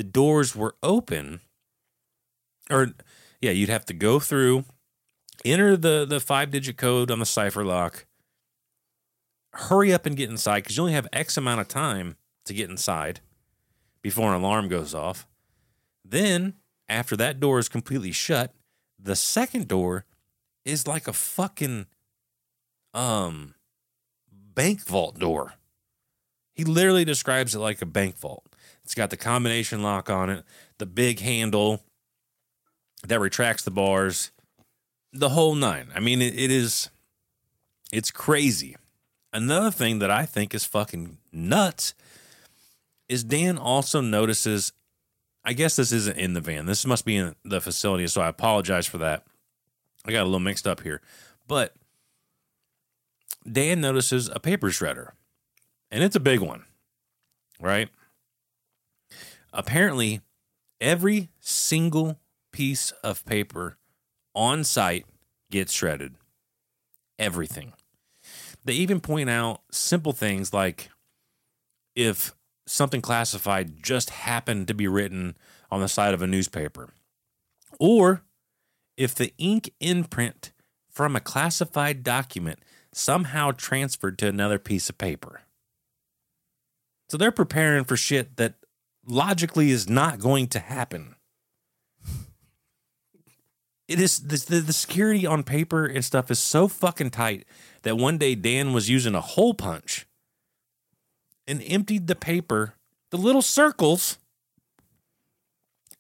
[0.01, 1.41] the doors were open,
[2.71, 2.93] or
[3.39, 4.65] yeah, you'd have to go through,
[5.45, 8.07] enter the the five digit code on the cipher lock,
[9.53, 12.71] hurry up and get inside because you only have X amount of time to get
[12.71, 13.21] inside
[14.01, 15.29] before an alarm goes off.
[16.03, 16.55] Then,
[16.89, 18.55] after that door is completely shut,
[18.99, 20.07] the second door
[20.65, 21.85] is like a fucking
[22.95, 23.55] um
[24.33, 25.57] bank vault door.
[26.55, 28.50] He literally describes it like a bank vault.
[28.91, 30.45] It's got the combination lock on it,
[30.79, 31.85] the big handle
[33.07, 34.33] that retracts the bars,
[35.13, 35.93] the whole nine.
[35.95, 36.91] I mean, it, it is,
[37.93, 38.75] it's crazy.
[39.33, 41.95] Another thing that I think is fucking nuts
[43.09, 44.73] is Dan also notices.
[45.45, 46.67] I guess this isn't in the van.
[46.67, 49.25] This must be in the facility, so I apologize for that.
[50.05, 51.01] I got a little mixed up here.
[51.47, 51.77] But
[53.49, 55.13] Dan notices a paper shredder,
[55.93, 56.65] and it's a big one,
[57.61, 57.89] right?
[59.53, 60.21] Apparently,
[60.81, 62.21] every single
[62.53, 63.79] piece of paper
[64.35, 65.07] on site
[65.51, 66.15] gets shredded.
[67.19, 67.73] Everything.
[68.65, 70.91] They even point out simple things like
[71.95, 72.35] if
[72.67, 75.37] something classified just happened to be written
[75.71, 76.93] on the side of a newspaper,
[77.79, 78.23] or
[78.97, 80.53] if the ink imprint
[80.89, 82.61] from a classified document
[82.93, 85.43] somehow transferred to another piece of paper.
[87.09, 88.55] So they're preparing for shit that
[89.07, 91.17] logically is not going to happen.
[93.89, 97.45] It is the, the, security on paper and stuff is so fucking tight
[97.83, 100.07] that one day Dan was using a hole punch
[101.49, 102.75] and emptied the paper,
[103.11, 104.19] the little circles,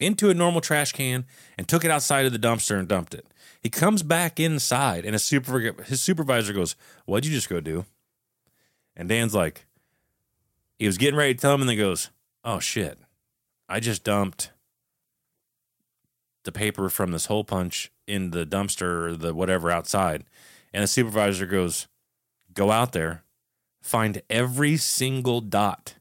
[0.00, 1.26] into a normal trash can
[1.58, 3.26] and took it outside of the dumpster and dumped it.
[3.60, 7.84] He comes back inside and his, super, his supervisor goes, What'd you just go do?
[8.96, 9.66] And Dan's like,
[10.78, 12.10] He was getting ready to tell him and then goes,
[12.42, 12.98] Oh shit,
[13.68, 14.50] I just dumped
[16.44, 20.24] the paper from this hole punch in the dumpster or the whatever outside.
[20.72, 21.86] And the supervisor goes,
[22.52, 23.22] Go out there,
[23.82, 25.94] find every single dot,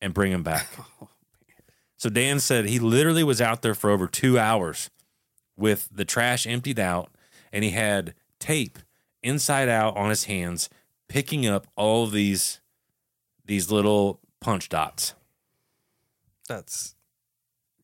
[0.00, 0.68] and bring them back.
[1.02, 1.08] Oh,
[1.96, 4.88] so Dan said he literally was out there for over two hours
[5.54, 7.10] with the trash emptied out,
[7.52, 8.78] and he had tape
[9.22, 10.70] inside out on his hands,
[11.08, 12.60] picking up all these
[13.44, 15.14] these little punch dots.
[16.48, 16.94] That's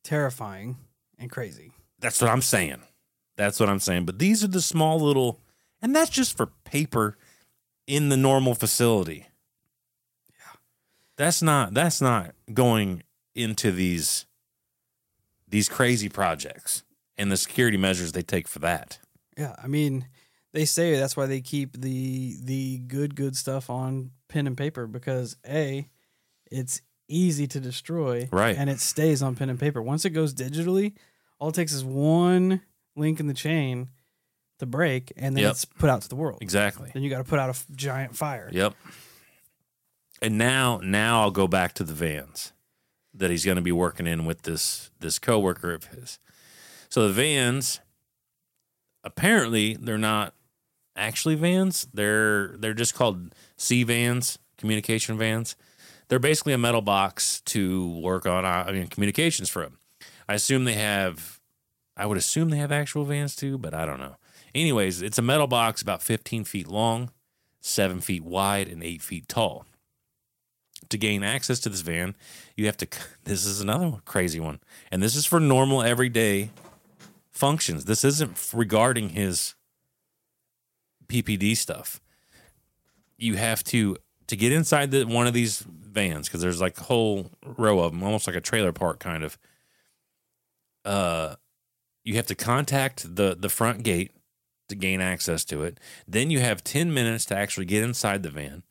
[0.02, 0.76] terrifying
[1.18, 1.72] and crazy.
[1.98, 2.82] That's what I'm saying.
[3.36, 4.06] That's what I'm saying.
[4.06, 5.40] But these are the small little,
[5.80, 7.16] and that's just for paper
[7.86, 9.28] in the normal facility.
[10.30, 10.58] Yeah.
[11.16, 13.02] That's not that's not going
[13.34, 14.26] into these
[15.48, 16.82] these crazy projects
[17.16, 18.98] and the security measures they take for that.
[19.36, 20.06] Yeah, I mean,
[20.52, 24.86] they say that's why they keep the the good good stuff on pen and paper
[24.86, 25.88] because a
[26.50, 28.56] it's easy to destroy Right.
[28.56, 29.80] and it stays on pen and paper.
[29.80, 30.94] Once it goes digitally,
[31.38, 32.62] all it takes is one
[32.96, 33.88] link in the chain
[34.58, 35.50] to break and then Yep.
[35.52, 36.38] it's put out to the world.
[36.42, 36.90] Exactly.
[36.92, 38.48] Then you got to put out a f- giant fire.
[38.52, 38.74] Yep.
[40.22, 42.52] And now now I'll go back to the vans
[43.14, 46.18] that he's going to be working in with this this coworker of his.
[46.88, 47.80] So the vans
[49.04, 50.34] apparently they're not
[50.96, 51.86] actually vans.
[51.92, 55.54] They're they're just called C vans, communication vans.
[56.08, 59.78] They're basically a metal box to work on uh, I mean communications from.
[60.28, 61.40] I assume they have
[61.96, 64.16] I would assume they have actual vans too, but I don't know.
[64.54, 67.10] Anyways, it's a metal box about 15 feet long,
[67.60, 69.66] seven feet wide, and eight feet tall.
[70.88, 72.14] to gain access to this van,
[72.56, 72.86] you have to.
[73.24, 76.50] This is another crazy one, and this is for normal everyday
[77.32, 77.86] functions.
[77.86, 79.56] This isn't regarding his
[81.08, 82.00] PPD stuff.
[83.18, 83.96] You have to
[84.28, 85.64] to get inside the one of these
[85.96, 89.24] vans because there's like a whole row of them, almost like a trailer park kind
[89.24, 89.38] of.
[90.84, 91.34] Uh,
[92.04, 94.12] you have to contact the the front gate
[94.68, 95.80] to gain access to it.
[96.06, 98.62] Then you have ten minutes to actually get inside the van.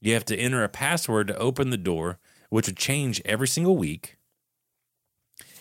[0.00, 2.18] You have to enter a password to open the door,
[2.48, 4.16] which would change every single week.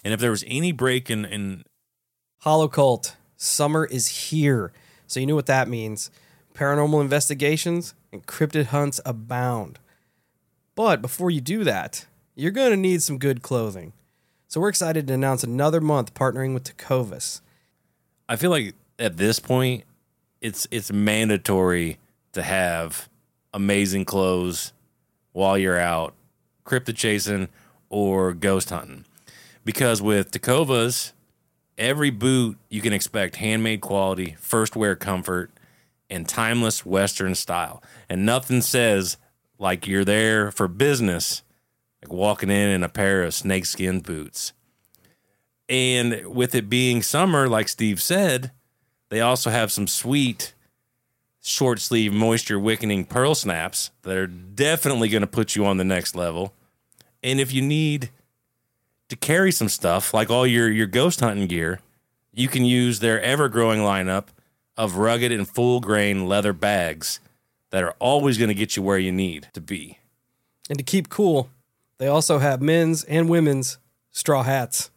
[0.03, 1.63] And if there was any break in, in
[2.43, 4.71] Holocult, summer is here.
[5.05, 6.09] So you know what that means.
[6.55, 9.77] Paranormal investigations and cryptid hunts abound.
[10.75, 12.05] But before you do that,
[12.35, 13.93] you're going to need some good clothing.
[14.47, 17.41] So we're excited to announce another month partnering with Tecovas.
[18.27, 19.83] I feel like at this point,
[20.41, 21.99] it's it's mandatory
[22.33, 23.09] to have
[23.53, 24.73] amazing clothes
[25.33, 26.13] while you're out
[26.65, 27.49] cryptid chasing
[27.89, 29.05] or ghost hunting.
[29.63, 31.11] Because with Tecovas,
[31.77, 35.51] every boot you can expect handmade quality, first wear comfort,
[36.09, 37.83] and timeless Western style.
[38.09, 39.17] And nothing says
[39.61, 41.43] like you're there for business,
[42.01, 44.53] like walking in in a pair of snakeskin boots.
[45.69, 48.51] And with it being summer, like Steve said,
[49.09, 50.53] they also have some sweet
[51.43, 55.83] short sleeve moisture wickening pearl snaps that are definitely going to put you on the
[55.83, 56.53] next level.
[57.23, 58.09] And if you need
[59.09, 61.79] to carry some stuff like all your your ghost hunting gear,
[62.33, 64.27] you can use their ever growing lineup
[64.75, 67.19] of rugged and full grain leather bags
[67.71, 69.97] that are always going to get you where you need to be.
[70.69, 71.49] And to keep cool,
[71.97, 73.77] they also have men's and women's
[74.11, 74.91] straw hats.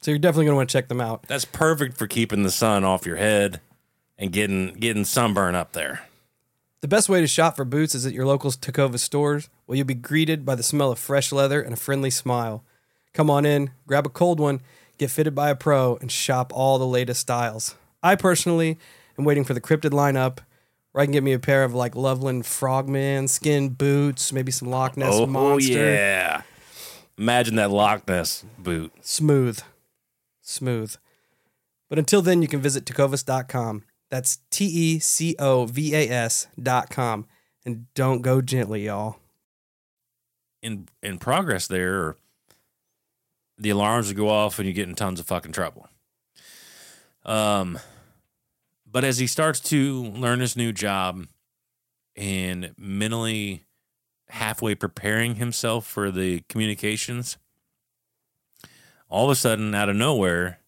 [0.00, 1.24] So you're definitely going to want to check them out.
[1.24, 3.60] That's perfect for keeping the sun off your head
[4.18, 6.02] and getting getting sunburn up there.
[6.80, 9.86] The best way to shop for boots is at your local Tecovas stores, where you'll
[9.86, 12.64] be greeted by the smell of fresh leather and a friendly smile.
[13.12, 14.62] Come on in, grab a cold one,
[14.96, 17.74] get fitted by a pro, and shop all the latest styles.
[18.02, 18.78] I personally
[19.18, 20.38] am waiting for the cryptid lineup,
[20.92, 24.68] where I can get me a pair of like Loveland Frogman skin boots, maybe some
[24.68, 25.72] Loch Ness oh monster.
[25.72, 26.42] yeah!
[27.18, 28.92] Imagine that Loch Ness boot.
[29.00, 29.60] Smooth,
[30.40, 30.96] smooth.
[31.88, 33.82] But until then, you can visit tecovas.com.
[34.10, 37.26] That's T E C O V A S dot com.
[37.64, 39.16] And don't go gently, y'all.
[40.62, 42.16] In in progress there,
[43.58, 45.88] the alarms would go off and you get in tons of fucking trouble.
[47.24, 47.78] Um,
[48.90, 51.26] but as he starts to learn his new job
[52.16, 53.64] and mentally
[54.28, 57.38] halfway preparing himself for the communications,
[59.08, 60.60] all of a sudden, out of nowhere,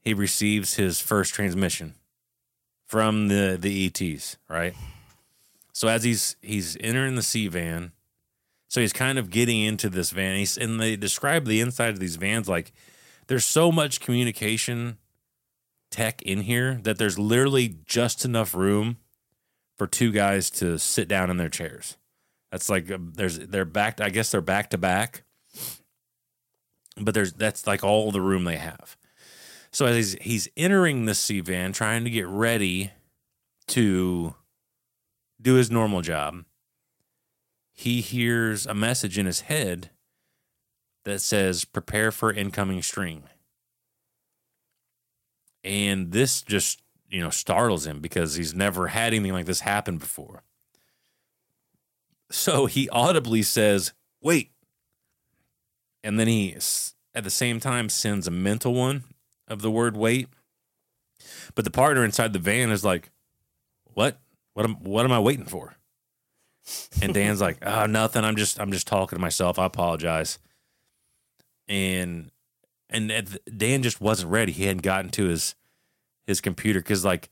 [0.00, 1.94] he receives his first transmission
[2.86, 4.74] from the the ETs, right?
[5.72, 7.92] So as he's he's entering the C van,
[8.68, 10.36] so he's kind of getting into this van.
[10.36, 12.72] He's and they describe the inside of these vans like
[13.26, 14.98] there's so much communication
[15.94, 18.96] tech in here that there's literally just enough room
[19.78, 21.96] for two guys to sit down in their chairs.
[22.50, 24.00] That's like um, there's they're back.
[24.00, 25.22] I guess they're back to back,
[27.00, 28.96] but there's that's like all the room they have.
[29.70, 32.92] So as he's, he's entering the C van, trying to get ready
[33.68, 34.34] to
[35.40, 36.44] do his normal job,
[37.72, 39.90] he hears a message in his head
[41.04, 43.24] that says, Prepare for incoming string.
[45.64, 49.98] And this just, you know, startles him because he's never had anything like this happen
[49.98, 50.42] before.
[52.30, 54.50] So he audibly says, Wait.
[56.02, 56.54] And then he,
[57.14, 59.04] at the same time, sends a mental one
[59.48, 60.28] of the word wait.
[61.54, 63.10] But the partner inside the van is like,
[63.84, 64.20] "What?
[64.52, 65.76] What am what am I waiting for?"
[67.00, 68.24] And Dan's like, "Oh, nothing.
[68.24, 69.58] I'm just I'm just talking to myself.
[69.58, 70.38] I apologize."
[71.68, 72.30] And
[72.94, 74.52] and Dan just wasn't ready.
[74.52, 75.54] He hadn't gotten to his
[76.26, 77.28] his computer cuz like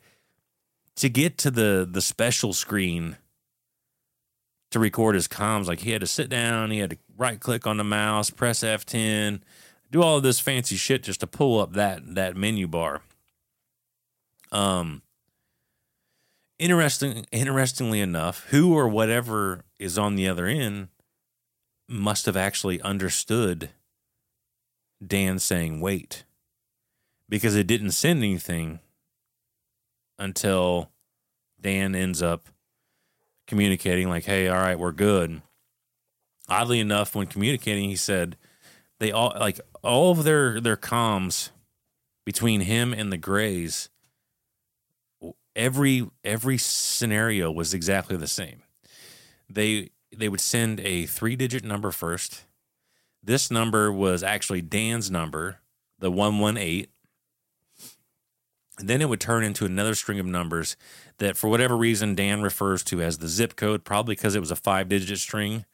[0.97, 3.17] to get to the the special screen
[4.71, 7.67] to record his comms, like he had to sit down, he had to right click
[7.67, 9.41] on the mouse, press F10,
[9.91, 13.03] do all of this fancy shit just to pull up that that menu bar.
[14.51, 15.03] Um
[16.59, 20.89] interesting interestingly enough, who or whatever is on the other end
[21.89, 23.71] must have actually understood
[25.05, 26.25] Dan saying wait.
[27.29, 28.81] Because it didn't send anything
[30.19, 30.91] until
[31.61, 32.49] Dan ends up
[33.47, 35.43] communicating like, "Hey, all right, we're good."
[36.49, 38.37] Oddly enough, when communicating, he said,
[39.03, 41.51] they all like all of their their comms
[42.25, 43.89] between him and the Greys.
[45.57, 48.63] Every every scenario was exactly the same.
[49.51, 52.45] They they would send a three digit number first.
[53.23, 55.59] This number was actually Dan's number,
[55.99, 56.87] the 118.
[58.79, 60.77] And then it would turn into another string of numbers
[61.19, 64.51] that, for whatever reason, Dan refers to as the zip code, probably because it was
[64.51, 65.65] a five digit string.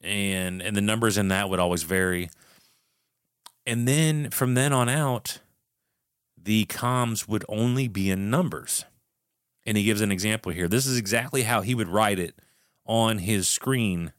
[0.00, 2.30] And, and the numbers in that would always vary.
[3.66, 5.40] And then from then on out,
[6.40, 8.86] the comms would only be in numbers.
[9.66, 10.68] And he gives an example here.
[10.68, 12.34] This is exactly how he would write it
[12.86, 14.12] on his screen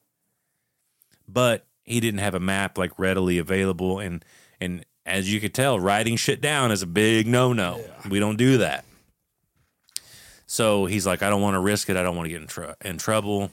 [1.28, 4.26] But he didn't have a map like readily available and
[4.60, 7.84] and as you could tell, writing shit down is a big no-no.
[7.86, 8.10] Yeah.
[8.10, 8.84] We don't do that.
[10.48, 11.98] So he's like, I don't want to risk it.
[11.98, 13.52] I don't want to get in, tr- in trouble.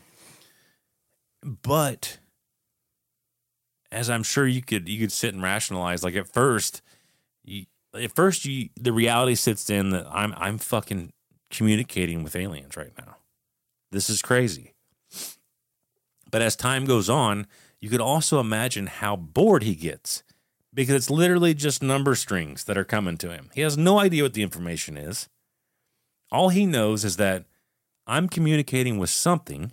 [1.43, 2.19] But
[3.91, 6.83] as I'm sure you could you could sit and rationalize, like at first,
[7.45, 11.13] you at first you the reality sits in that I'm I'm fucking
[11.51, 13.17] communicating with aliens right now.
[13.91, 14.75] This is crazy.
[16.31, 17.47] But as time goes on,
[17.81, 20.23] you could also imagine how bored he gets
[20.75, 23.51] because it's literally just number strings that are coming to him.
[23.55, 25.29] He has no idea what the information is.
[26.31, 27.47] All he knows is that
[28.07, 29.73] I'm communicating with something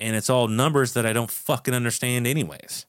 [0.00, 2.86] and it's all numbers that I don't fucking understand anyways.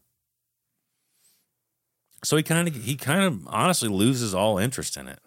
[2.23, 5.19] So he kind of he kind of honestly loses all interest in it.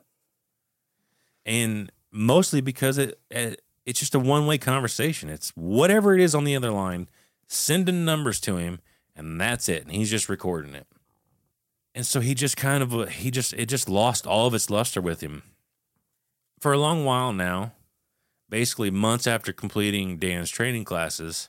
[1.45, 5.29] And mostly because it, it it's just a one-way conversation.
[5.29, 7.09] It's whatever it is on the other line,
[7.49, 8.81] sending numbers to him
[9.17, 9.83] and that's it.
[9.83, 10.87] And he's just recording it.
[11.95, 14.71] And so he just kind of uh, he just it just lost all of its
[14.71, 15.43] luster with him.
[16.61, 17.73] For a long while now,
[18.49, 21.49] basically months after completing Dan's training classes,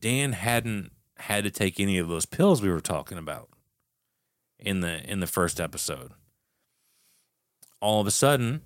[0.00, 3.48] Dan hadn't had to take any of those pills we were talking about
[4.58, 6.12] in the in the first episode.
[7.80, 8.62] All of a sudden,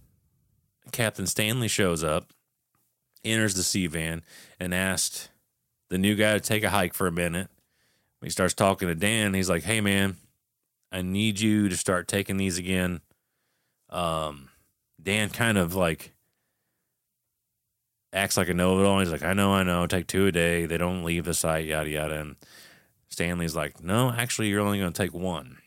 [0.93, 2.32] Captain Stanley shows up,
[3.24, 4.22] enters the C van,
[4.59, 5.30] and asked
[5.91, 7.49] the new guy to take a hike for a minute.
[8.22, 9.35] He starts talking to Dan.
[9.35, 10.16] He's like, "Hey, man,
[10.91, 13.01] I need you to start taking these again."
[13.91, 14.49] Um,
[15.03, 16.14] Dan kind of like
[18.15, 19.01] acts like a know-it-all.
[19.01, 19.87] He's like, "I know, I know.
[19.87, 20.65] Take two a day.
[20.65, 21.67] They don't leave the site.
[21.67, 22.37] Yada yada." And
[23.09, 25.59] Stanley's like, "No, actually, you're only going to take one."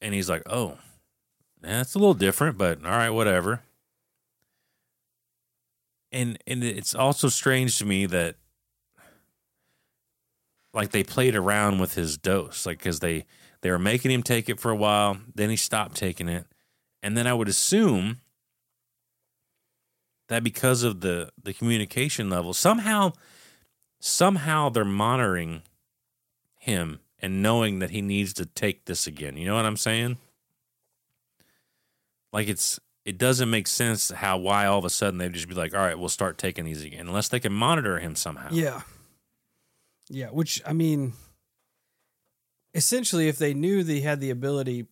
[0.00, 0.78] And he's like, "Oh,
[1.60, 3.62] that's a little different, but all right, whatever."
[6.10, 8.36] And and it's also strange to me that
[10.72, 13.24] like they played around with his dose, like because they
[13.62, 16.46] they were making him take it for a while, then he stopped taking it,
[17.02, 18.20] and then I would assume
[20.28, 23.12] that because of the the communication level, somehow
[24.00, 25.62] somehow they're monitoring
[26.58, 29.36] him and knowing that he needs to take this again.
[29.36, 30.18] You know what I'm saying?
[32.32, 35.54] Like it's it doesn't make sense how why all of a sudden they'd just be
[35.54, 38.48] like, all right, we'll start taking these again, unless they can monitor him somehow.
[38.50, 38.80] Yeah.
[40.10, 41.12] Yeah, which I mean
[42.74, 44.86] essentially if they knew they had the ability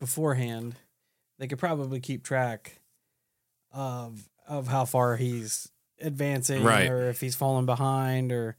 [0.00, 0.76] beforehand,
[1.38, 2.80] they could probably keep track
[3.72, 5.70] of of how far he's
[6.00, 6.88] advancing Right.
[6.90, 8.56] or if he's falling behind or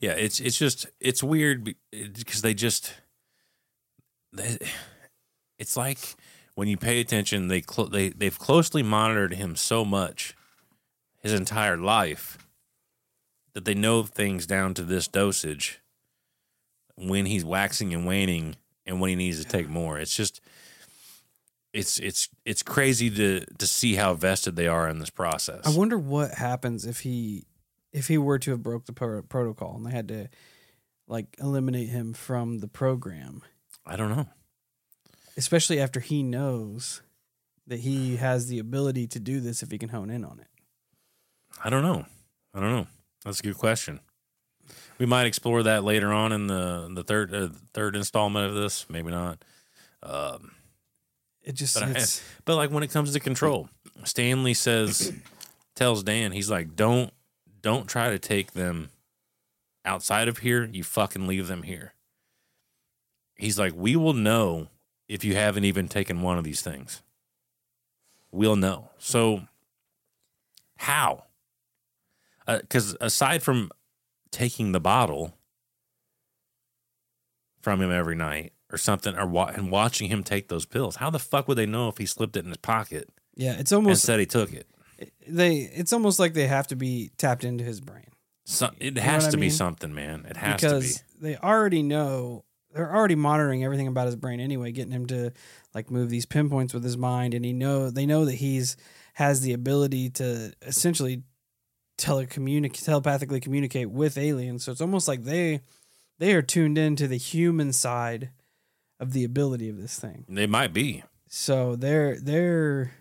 [0.00, 2.94] Yeah, it's it's just it's weird because they just
[4.32, 4.58] they,
[5.58, 5.98] it's like
[6.54, 10.36] when you pay attention, they clo- they they've closely monitored him so much
[11.20, 12.38] his entire life
[13.54, 15.80] that they know things down to this dosage
[16.96, 18.54] when he's waxing and waning
[18.86, 19.98] and when he needs to take more.
[19.98, 20.40] It's just
[21.72, 25.66] it's it's it's crazy to to see how vested they are in this process.
[25.66, 27.46] I wonder what happens if he
[27.92, 30.28] if he were to have broke the pro- protocol and they had to
[31.06, 33.42] like eliminate him from the program,
[33.86, 34.26] I don't know.
[35.36, 37.02] especially after he knows
[37.66, 40.46] that he has the ability to do this if he can hone in on it.
[41.62, 42.04] I don't know.
[42.54, 42.86] I don't know.
[43.24, 44.00] That's a good question.
[44.98, 48.86] We might explore that later on in the the third uh, third installment of this.
[48.90, 49.44] Maybe not.
[50.02, 50.52] Um,
[51.48, 52.04] It just But, I,
[52.44, 53.70] but like when it comes to control,
[54.04, 55.14] Stanley says,
[55.74, 57.10] tells Dan, he's like, don't,
[57.62, 58.90] don't try to take them
[59.82, 60.68] outside of here.
[60.70, 61.94] You fucking leave them here.
[63.34, 64.68] He's like, we will know
[65.08, 67.00] if you haven't even taken one of these things.
[68.30, 68.90] We'll know.
[68.98, 69.48] So,
[70.76, 71.24] how?
[72.46, 73.70] Uh, because aside from
[74.30, 75.32] taking the bottle
[77.62, 81.10] from him every night or something, or wa- and watching him take those pills, how
[81.10, 83.76] the fuck would they know if he slipped it in his pocket yeah, it's and
[83.76, 84.66] almost said he took it?
[85.28, 88.06] they it's almost like they have to be tapped into his brain
[88.44, 89.50] So, it know has what I to be mean?
[89.50, 90.26] something, man.
[90.28, 91.28] It has because to be.
[91.28, 92.44] they already know
[92.74, 95.32] they're already monitoring everything about his brain anyway, getting him to
[95.74, 98.76] like move these pinpoints with his mind, and he know they know that he's
[99.14, 101.22] has the ability to essentially
[101.96, 104.64] telecommunicate telepathically communicate with aliens.
[104.64, 105.60] So it's almost like they
[106.18, 108.30] they are tuned into the human side
[109.00, 110.24] of the ability of this thing.
[110.28, 111.04] They might be.
[111.28, 112.92] So they're they're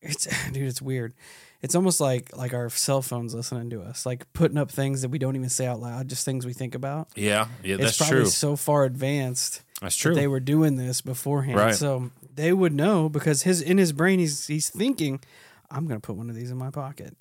[0.00, 1.14] it's dude, it's weird.
[1.60, 5.08] It's almost like like our cell phones listening to us, like putting up things that
[5.08, 7.08] we don't even say out loud, just things we think about.
[7.16, 8.26] Yeah, yeah, it's that's probably true.
[8.26, 10.14] so far advanced That's that true.
[10.14, 11.58] they were doing this beforehand.
[11.58, 11.74] Right.
[11.74, 15.20] So they would know because his in his brain he's he's thinking,
[15.70, 17.16] I'm gonna put one of these in my pocket.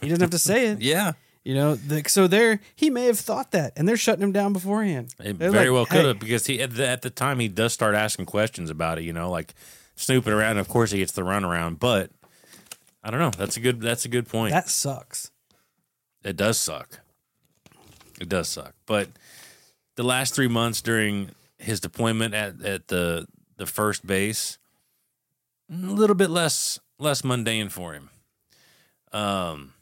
[0.00, 0.80] He doesn't have to say it.
[0.82, 1.12] yeah,
[1.44, 4.54] You know, the, so they're he may have thought that, and they're shutting him down
[4.54, 5.14] beforehand.
[5.20, 7.38] it They're very like, well "Hey." could have because he at the, at the time
[7.38, 9.04] he does start asking questions about it.
[9.04, 9.54] You know, like
[9.94, 10.52] snooping around.
[10.52, 12.10] And of course, he gets the runaround, but
[13.02, 13.30] I don't know.
[13.30, 13.82] That's a good.
[13.82, 14.52] That's a good point.
[14.52, 15.30] That sucks.
[16.24, 17.00] It does suck.
[18.18, 18.72] It does suck.
[18.86, 19.08] But
[19.96, 23.26] the last three months during his deployment at, at the
[23.58, 24.56] the first base,
[25.70, 28.08] a little bit less less mundane for him.
[29.12, 29.74] Um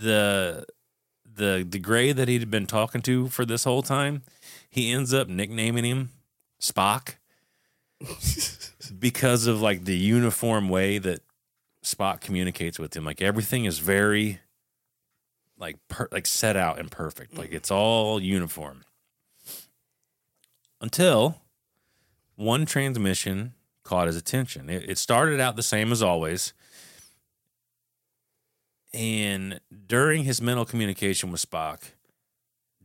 [0.00, 0.66] the
[1.32, 4.22] the the gray that he'd been talking to for this whole time,
[4.68, 6.10] he ends up nicknaming him
[6.60, 7.14] Spock
[8.98, 11.20] because of like the uniform way that
[11.84, 13.04] Spock communicates with him.
[13.04, 14.40] Like everything is very
[15.58, 17.36] like per- like set out and perfect.
[17.36, 18.84] Like it's all uniform.
[20.80, 21.42] Until
[22.36, 23.52] one transmission
[23.84, 24.70] caught his attention.
[24.70, 26.54] It, it started out the same as always.
[28.92, 31.92] And during his mental communication with Spock,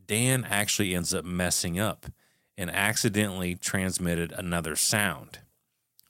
[0.06, 2.06] Dan actually ends up messing up
[2.56, 5.40] and accidentally transmitted another sound.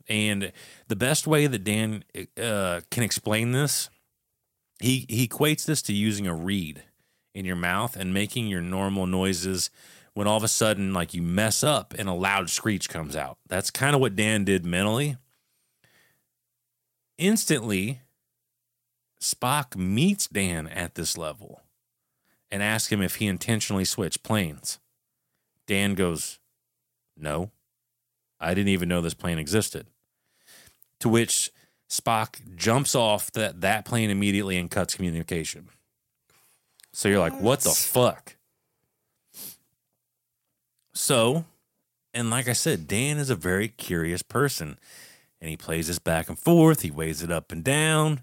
[0.09, 0.53] And
[0.89, 2.05] the best way that Dan
[2.41, 3.91] uh, can explain this,
[4.81, 6.83] he he equates this to using a reed
[7.35, 9.71] in your mouth and making your normal noises
[10.15, 13.39] when all of a sudden like you mess up and a loud screech comes out.
[13.49, 15.17] That's kind of what Dan did mentally.
[17.19, 18.01] Instantly,
[19.27, 21.63] Spock meets Dan at this level
[22.51, 24.79] and asks him if he intentionally switched planes.
[25.67, 26.39] Dan goes,
[27.17, 27.51] "No.
[28.39, 29.89] I didn't even know this plane existed."
[31.01, 31.51] To which
[31.91, 35.71] Spock jumps off that, that plane immediately and cuts communication.
[36.93, 38.37] So you're like, what the fuck?
[40.95, 41.45] So,
[42.15, 44.79] and like I said, Dan is a very curious person
[45.41, 46.83] and he plays this back and forth.
[46.83, 48.23] He weighs it up and down.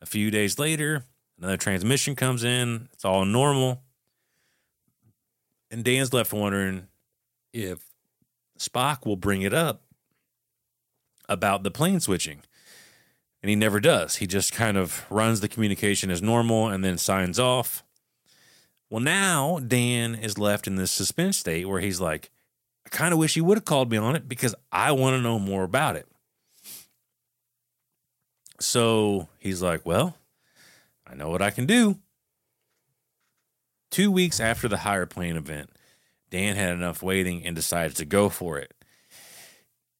[0.00, 1.04] A few days later,
[1.38, 2.88] another transmission comes in.
[2.92, 3.82] It's all normal.
[5.70, 6.86] And Dan's left wondering
[7.52, 7.80] if
[8.58, 9.82] Spock will bring it up
[11.28, 12.42] about the plane switching.
[13.42, 14.16] And he never does.
[14.16, 17.84] He just kind of runs the communication as normal and then signs off.
[18.90, 22.30] Well, now Dan is left in this suspense state where he's like,
[22.86, 25.20] I kind of wish he would have called me on it because I want to
[25.20, 26.08] know more about it.
[28.60, 30.16] So he's like, Well,
[31.06, 31.98] I know what I can do.
[33.90, 35.70] Two weeks after the higher plane event,
[36.30, 38.74] Dan had enough waiting and decided to go for it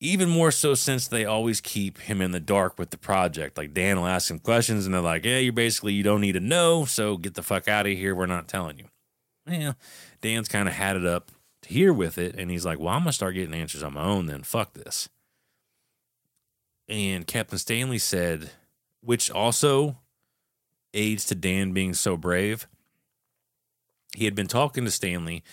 [0.00, 3.58] even more so since they always keep him in the dark with the project.
[3.58, 6.32] Like Dan will ask him questions and they're like, Yeah, you're basically you don't need
[6.32, 8.14] to know, so get the fuck out of here.
[8.14, 8.84] We're not telling you.
[9.46, 9.72] Yeah.
[10.20, 11.30] Dan's kind of had it up
[11.62, 14.04] to here with it, and he's like, Well, I'm gonna start getting answers on my
[14.04, 14.42] own then.
[14.42, 15.08] Fuck this.
[16.88, 18.50] And Captain Stanley said,
[19.00, 19.98] which also
[20.94, 22.66] aids to Dan being so brave.
[24.16, 25.44] He had been talking to Stanley,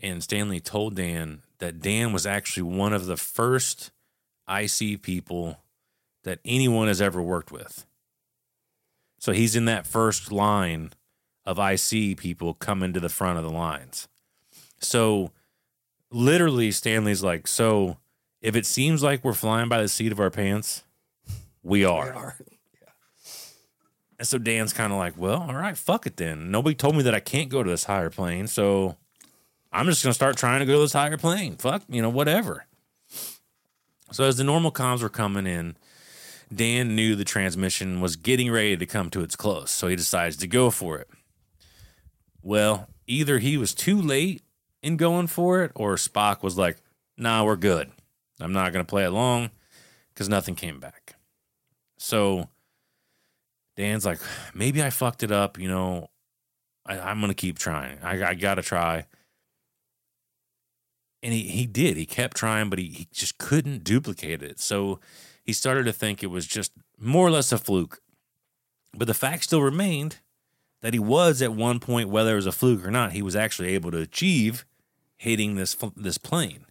[0.00, 3.92] and Stanley told Dan that Dan was actually one of the first
[4.48, 5.60] IC people
[6.24, 7.86] that anyone has ever worked with.
[9.18, 10.92] So he's in that first line
[11.44, 14.08] of IC people coming to the front of the lines.
[14.80, 15.30] So
[16.10, 17.98] literally, Stanley's like, So
[18.40, 20.84] if it seems like we're flying by the seat of our pants,
[21.62, 22.36] we are.
[24.18, 26.50] And so Dan's kind of like, Well, all right, fuck it then.
[26.50, 28.46] Nobody told me that I can't go to this higher plane.
[28.48, 28.98] So
[29.72, 31.56] I'm just gonna start trying to go to this higher plane.
[31.56, 32.66] Fuck, you know, whatever.
[34.12, 35.74] So as the normal comms were coming in,
[36.54, 40.36] Dan knew the transmission was getting ready to come to its close, so he decides
[40.38, 41.08] to go for it.
[42.42, 44.42] Well, either he was too late
[44.82, 46.76] in going for it, or Spock was like,
[47.16, 47.90] "Nah, we're good.
[48.40, 49.50] I'm not going to play it long,"
[50.12, 51.16] because nothing came back.
[51.98, 52.48] So
[53.76, 54.20] Dan's like,
[54.54, 55.58] maybe I fucked it up.
[55.58, 56.08] You know,
[56.86, 57.98] I, I'm going to keep trying.
[58.02, 59.06] I, I got to try.
[61.22, 61.96] And he, he did.
[61.96, 64.58] He kept trying, but he, he just couldn't duplicate it.
[64.58, 65.00] So
[65.44, 68.00] he started to think it was just more or less a fluke.
[68.94, 70.16] But the fact still remained
[70.80, 73.36] that he was at one point, whether it was a fluke or not, he was
[73.36, 74.64] actually able to achieve
[75.16, 76.64] hitting this this plane.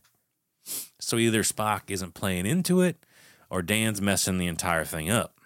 [1.10, 3.04] So either Spock isn't playing into it,
[3.50, 5.40] or Dan's messing the entire thing up.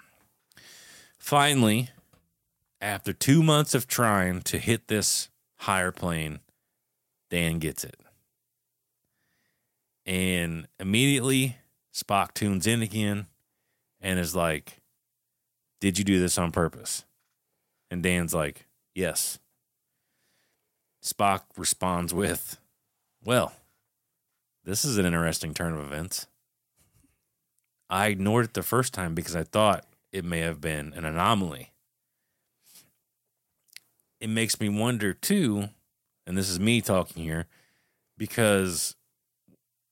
[1.17, 1.89] Finally,
[2.81, 6.41] after two months of trying to hit this higher plane,
[7.29, 7.95] Dan gets it.
[10.05, 11.55] And immediately,
[11.93, 13.27] Spock tunes in again
[14.01, 14.81] and is like,
[15.79, 17.05] Did you do this on purpose?
[17.89, 19.39] And Dan's like, Yes.
[21.01, 22.57] Spock responds with,
[23.23, 23.53] Well,
[24.63, 26.27] this is an interesting turn of events.
[27.89, 31.71] I ignored it the first time because I thought it may have been an anomaly.
[34.19, 35.69] It makes me wonder, too,
[36.25, 37.47] and this is me talking here,
[38.17, 38.95] because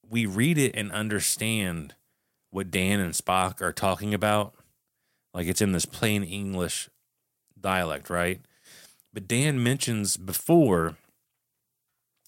[0.10, 1.96] we read it and understand
[2.50, 4.54] what Dan and Spock are talking about.
[5.34, 6.90] Like it's in this plain English
[7.60, 8.42] dialect, right?
[9.14, 10.98] But Dan mentions before,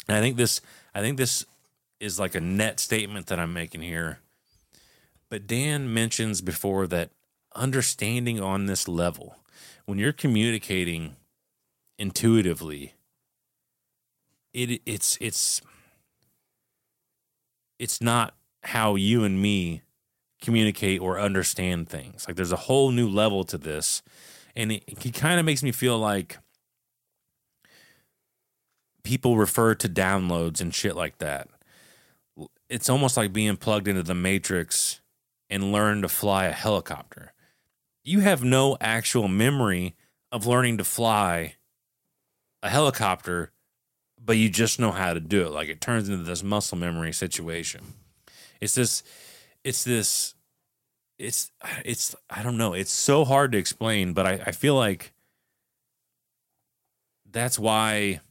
[0.07, 0.61] and I think this
[0.95, 1.45] I think this
[2.03, 4.19] is like a net statement that I'm making here.
[5.29, 7.11] But Dan mentions before that
[7.55, 9.37] understanding on this level,
[9.85, 11.15] when you're communicating
[11.97, 12.93] intuitively,
[14.53, 15.61] it it's it's
[17.79, 19.81] it's not how you and me
[20.41, 22.25] communicate or understand things.
[22.27, 24.03] Like there's a whole new level to this.
[24.55, 26.37] And it, it kind of makes me feel like
[29.03, 31.47] people refer to downloads and shit like that.
[32.73, 34.99] It's almost like being plugged into the matrix
[35.47, 37.31] and learn to fly a helicopter.
[38.03, 39.95] You have no actual memory
[40.31, 41.53] of learning to fly
[42.63, 43.51] a helicopter,
[44.19, 45.51] but you just know how to do it.
[45.51, 47.81] Like it turns into this muscle memory situation.
[48.59, 49.03] It's this,
[49.63, 50.33] it's this,
[51.19, 51.51] it's,
[51.85, 52.73] it's, I don't know.
[52.73, 55.13] It's so hard to explain, but I, I feel like
[57.31, 58.21] that's why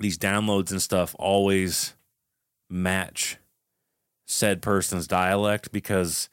[0.00, 1.94] these downloads and stuff always
[2.68, 3.38] match
[4.26, 6.28] said person's dialect because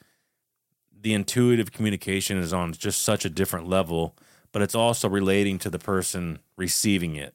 [1.02, 4.16] the intuitive communication is on just such a different level,
[4.52, 7.34] but it's also relating to the person receiving it.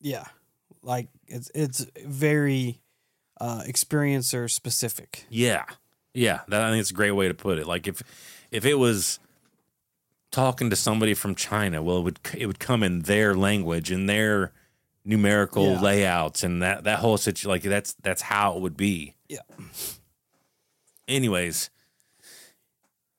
[0.00, 0.26] Yeah.
[0.82, 2.80] Like it's it's very
[3.40, 5.24] uh experiencer specific.
[5.30, 5.64] Yeah.
[6.14, 6.40] Yeah.
[6.48, 7.66] That I think it's a great way to put it.
[7.66, 8.02] Like if
[8.50, 9.18] if it was
[10.30, 14.06] talking to somebody from China, well it would it would come in their language in
[14.06, 14.52] their
[15.06, 15.80] numerical Yeah.
[15.80, 19.14] layouts and that that whole situation like that's that's how it would be.
[19.28, 19.38] Yeah.
[21.08, 21.70] Anyways,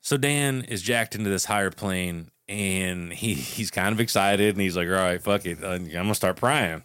[0.02, 4.62] so Dan is jacked into this higher plane and he he's kind of excited and
[4.62, 6.84] he's like, "All right, fuck it, I'm gonna start prying."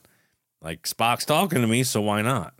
[0.60, 2.54] Like Spock's talking to me, so why not?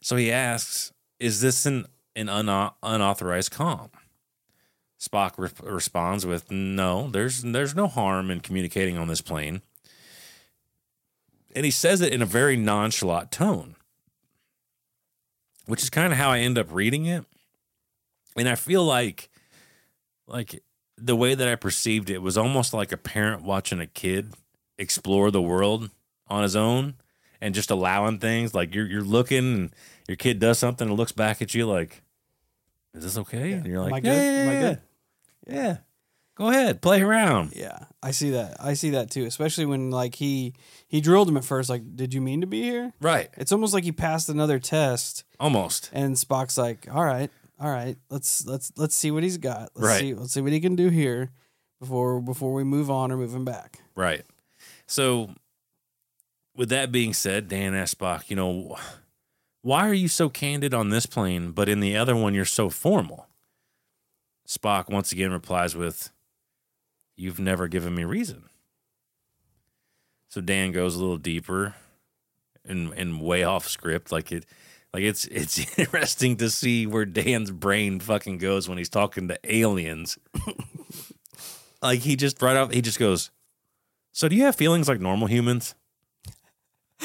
[0.00, 3.90] So he asks, "Is this an an unau- unauthorized comm?"
[5.00, 9.62] Spock re- responds with, "No, there's there's no harm in communicating on this plane."
[11.58, 13.74] And he says it in a very nonchalant tone,
[15.66, 17.24] which is kind of how I end up reading it.
[18.36, 19.28] And I feel like
[20.28, 20.62] like
[20.96, 24.34] the way that I perceived it was almost like a parent watching a kid
[24.78, 25.90] explore the world
[26.28, 26.94] on his own
[27.40, 29.74] and just allowing things like you're you're looking and
[30.06, 32.02] your kid does something and looks back at you like
[32.94, 33.54] is this okay?
[33.54, 34.08] And you're like, Am I good?
[34.12, 34.80] Yeah, yeah, Am I good?
[35.48, 35.76] yeah.
[36.38, 37.52] Go ahead, play around.
[37.56, 38.56] Yeah, I see that.
[38.60, 40.54] I see that too, especially when like he
[40.86, 41.68] he drilled him at first.
[41.68, 42.92] Like, did you mean to be here?
[43.00, 43.28] Right.
[43.36, 45.90] It's almost like he passed another test, Almost.
[45.92, 49.70] and Spock's like, "All right, all right, let's let's let's see what he's got.
[49.74, 50.00] Let's Right.
[50.00, 51.32] see let's see what he can do here
[51.80, 54.24] before before we move on or move him back." Right.
[54.86, 55.34] So,
[56.54, 58.76] with that being said, Dan asked Spock, you know,
[59.62, 62.70] why are you so candid on this plane, but in the other one you're so
[62.70, 63.26] formal?
[64.46, 66.10] Spock once again replies with,
[67.18, 68.44] You've never given me reason.
[70.28, 71.74] So Dan goes a little deeper
[72.64, 74.12] and and way off script.
[74.12, 74.46] Like it
[74.94, 79.38] like it's it's interesting to see where Dan's brain fucking goes when he's talking to
[79.42, 80.16] aliens.
[81.82, 83.32] like he just right off he just goes,
[84.12, 85.74] So do you have feelings like normal humans?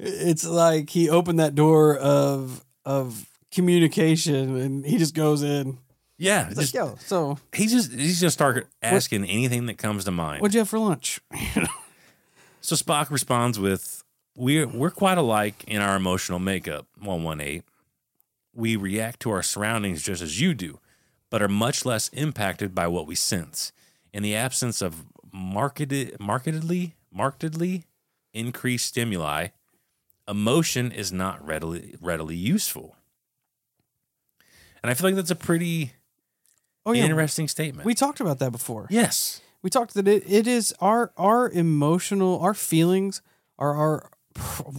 [0.00, 5.78] It's like he opened that door of of communication, and he just goes in.
[6.18, 10.04] Yeah, It's just, like, yo, so he's just he's just start asking anything that comes
[10.04, 10.42] to mind.
[10.42, 11.20] what'd you have for lunch?
[12.60, 14.02] So Spock responds with,
[14.36, 17.62] "We're we're quite alike in our emotional makeup." One one eight.
[18.52, 20.80] We react to our surroundings just as you do,
[21.30, 23.72] but are much less impacted by what we sense.
[24.12, 27.84] In the absence of marketed, markedly, markedly
[28.34, 29.48] increased stimuli,
[30.26, 32.96] emotion is not readily readily useful.
[34.82, 35.92] And I feel like that's a pretty
[36.88, 37.84] Oh yeah, interesting statement.
[37.84, 38.86] we talked about that before.
[38.90, 43.20] yes, we talked that it, it is our our emotional our feelings
[43.58, 44.10] are our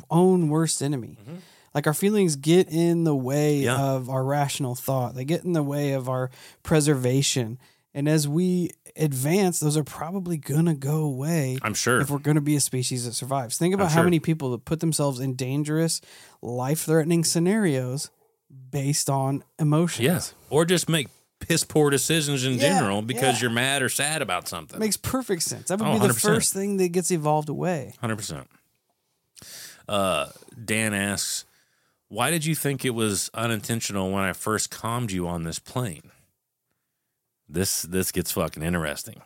[0.10, 1.36] own worst enemy mm-hmm.
[1.74, 3.78] like our feelings get in the way Yeah.
[3.78, 6.30] of our rational thought they get in the way of our
[6.64, 7.60] preservation
[7.93, 11.99] and as we advance those are probably gonna go away I'm sure.
[11.99, 14.03] if we're going to be a species that survives think about how sure.
[14.05, 15.99] many people that put themselves in dangerous
[16.41, 18.10] life-threatening scenarios
[18.72, 20.34] based on emotions Yes.
[20.49, 21.07] Or just make
[21.39, 23.41] piss poor decisions in Yeah, general because yeah.
[23.43, 24.79] you're mad or sad about something.
[24.79, 26.21] makes perfect sense that would Oh, be the 100%.
[26.21, 28.45] first thing that gets evolved away 100%.
[29.87, 30.27] Uh,
[30.63, 31.45] Dan asks,
[32.07, 36.11] Why did you think it was unintentional when I first calmed you on this plane?
[37.47, 39.21] This this gets fucking interesting.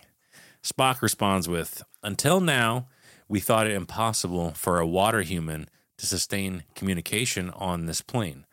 [0.64, 2.88] Spock responds with, Until now,
[3.28, 8.45] we thought it impossible for a water human to sustain communication on this plane.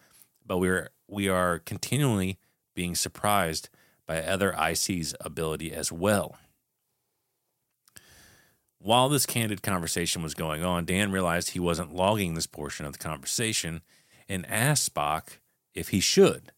[0.44, 2.38] But we're we are continually
[2.75, 3.68] being surprised
[4.07, 6.37] by other IC's ability as well.
[8.79, 12.93] While this candid conversation was going on, Dan realized he wasn't logging this portion of
[12.93, 13.83] the conversation
[14.29, 15.39] and asked Spock
[15.75, 16.53] if he should.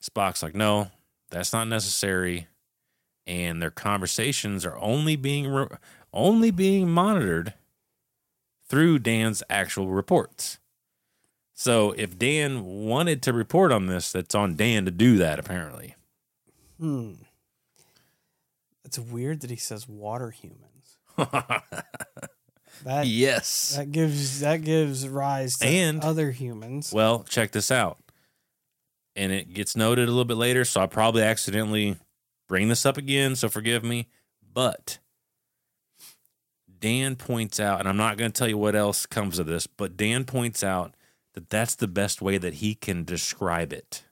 [0.00, 0.90] Spock's like, no,
[1.30, 2.46] that's not necessary.
[3.26, 5.66] And their conversations are only being re-
[6.12, 7.54] only being monitored
[8.68, 10.58] through Dan's actual reports.
[11.54, 15.94] So if Dan wanted to report on this, that's on Dan to do that, apparently.
[16.80, 17.12] Hmm.
[18.84, 20.98] It's weird that he says water humans.
[22.82, 23.76] That yes.
[23.76, 26.92] that gives that gives rise to And- other humans.
[26.92, 27.98] Well, check this out.
[29.16, 31.96] And it gets noted a little bit later, so I probably accidentally
[32.48, 34.08] bring this up again, so forgive me.
[34.52, 34.98] But
[36.80, 39.66] Dan points out, and I'm not going to tell you what else comes of this,
[39.68, 40.94] but Dan points out
[41.34, 44.04] that that's the best way that he can describe it.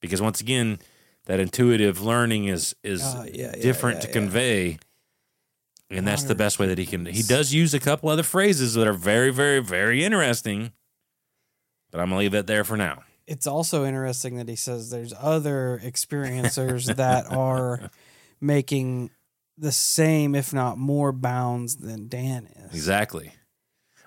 [0.00, 0.78] Because once again,
[1.26, 4.12] that intuitive learning is is Oh, yeah, different yeah, to yeah.
[4.12, 4.78] convey.
[5.92, 7.04] And that's the best way that he can.
[7.06, 10.70] He does use a couple other phrases that are very, very, very interesting.
[11.90, 13.02] But I'm gonna leave that there for now.
[13.26, 17.90] It's also interesting that he says there's other experiencers that are
[18.40, 19.10] making
[19.58, 22.72] the same, if not more, bounds than Dan is.
[22.74, 23.32] Exactly.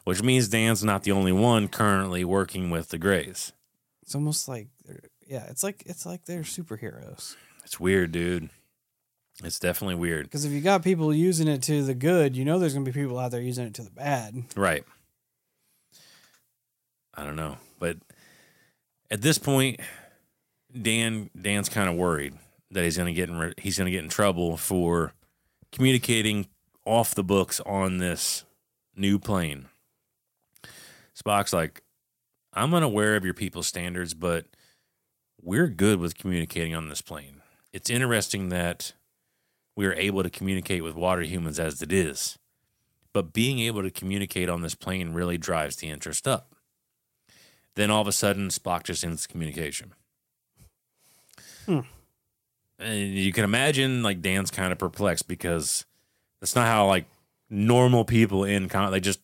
[0.04, 3.54] Which means Dan's not the only one currently working with the Greys.
[4.02, 4.68] It's almost like,
[5.26, 7.36] yeah, it's like it's like they're superheroes.
[7.64, 8.50] It's weird, dude.
[9.44, 10.26] It's definitely weird.
[10.26, 12.92] Because if you got people using it to the good, you know there's gonna be
[12.92, 14.44] people out there using it to the bad.
[14.56, 14.84] Right.
[17.16, 17.98] I don't know, but
[19.10, 19.80] at this point,
[20.80, 22.34] Dan Dan's kind of worried
[22.72, 25.14] that he's gonna get in he's gonna get in trouble for
[25.72, 26.48] communicating
[26.86, 28.44] off the books on this
[28.96, 29.68] new plane.
[31.24, 31.82] Spock's like,
[32.54, 34.46] I'm unaware of your people's standards, but
[35.42, 37.42] we're good with communicating on this plane.
[37.72, 38.94] It's interesting that
[39.76, 42.38] we are able to communicate with water humans as it is
[43.14, 46.56] but being able to communicate on this plane really drives the interest up.
[47.76, 49.94] Then all of a sudden, Spock just ends communication.
[51.66, 51.80] Hmm.
[52.80, 55.86] And you can imagine, like Dan's kind of perplexed because
[56.40, 57.06] that's not how like
[57.50, 59.20] normal people in con they just,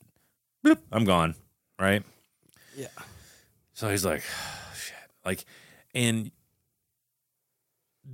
[0.65, 1.35] bloop, I'm gone,
[1.79, 2.03] right?
[2.75, 2.87] Yeah.
[3.73, 4.23] So he's like,
[4.75, 5.45] shit, like,
[5.93, 6.31] and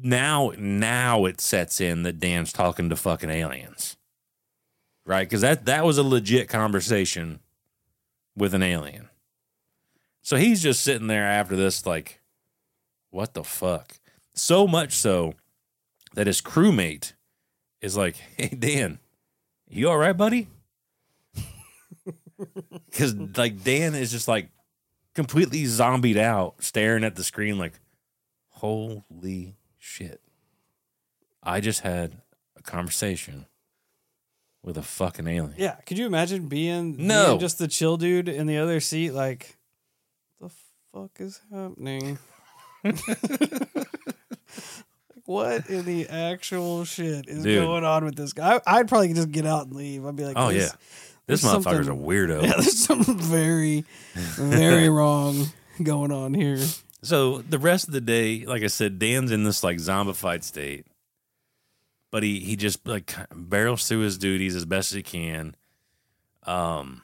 [0.01, 3.97] now, now it sets in that Dan's talking to fucking aliens
[5.05, 5.27] right?
[5.27, 7.39] Because that that was a legit conversation
[8.35, 9.09] with an alien.
[10.21, 12.19] So he's just sitting there after this, like,
[13.11, 13.99] what the fuck?
[14.33, 15.35] So much so
[16.15, 17.13] that his crewmate
[17.81, 18.99] is like, "Hey Dan,
[19.69, 20.47] you all right, buddy?"
[22.89, 24.49] Because like Dan is just like
[25.13, 27.73] completely zombied out, staring at the screen, like,
[28.49, 30.21] "Holy shit!"
[31.43, 32.21] I just had
[32.57, 33.45] a conversation
[34.63, 35.53] with a fucking alien.
[35.57, 37.27] Yeah, could you imagine being, No.
[37.27, 39.11] being just the chill dude in the other seat?
[39.11, 39.57] Like,
[40.41, 40.49] the
[40.91, 42.17] fuck is happening?
[42.83, 42.95] like,
[45.25, 47.63] what in the actual shit is Dude.
[47.63, 48.59] going on with this guy?
[48.65, 50.05] I, I'd probably just get out and leave.
[50.05, 50.69] I'd be like, Oh yeah,
[51.27, 52.43] this there's motherfucker's a weirdo.
[52.43, 55.47] Yeah, there's something very, very wrong.
[55.83, 56.59] going on here.
[57.01, 60.85] So the rest of the day, like I said, Dan's in this like zombified state,
[62.11, 65.55] but he he just like barrels through his duties as best as he can.
[66.43, 67.01] Um,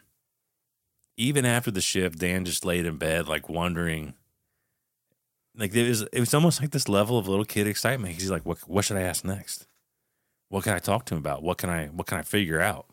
[1.18, 4.14] even after the shift, Dan just laid in bed, like wondering.
[5.56, 8.14] Like it was, it was almost like this level of little kid excitement.
[8.16, 9.68] He's like, "What, what should I ask next?
[10.48, 11.44] What can I talk to him about?
[11.44, 12.86] What can I, what can I figure out?"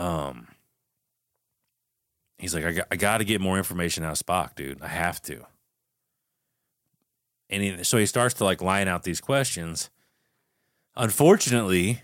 [0.00, 0.48] Um,
[2.38, 4.80] he's like, I got, I got to get more information out of Spock, dude.
[4.80, 5.44] I have to.
[7.50, 9.90] And he, so he starts to like line out these questions.
[10.96, 12.00] Unfortunately,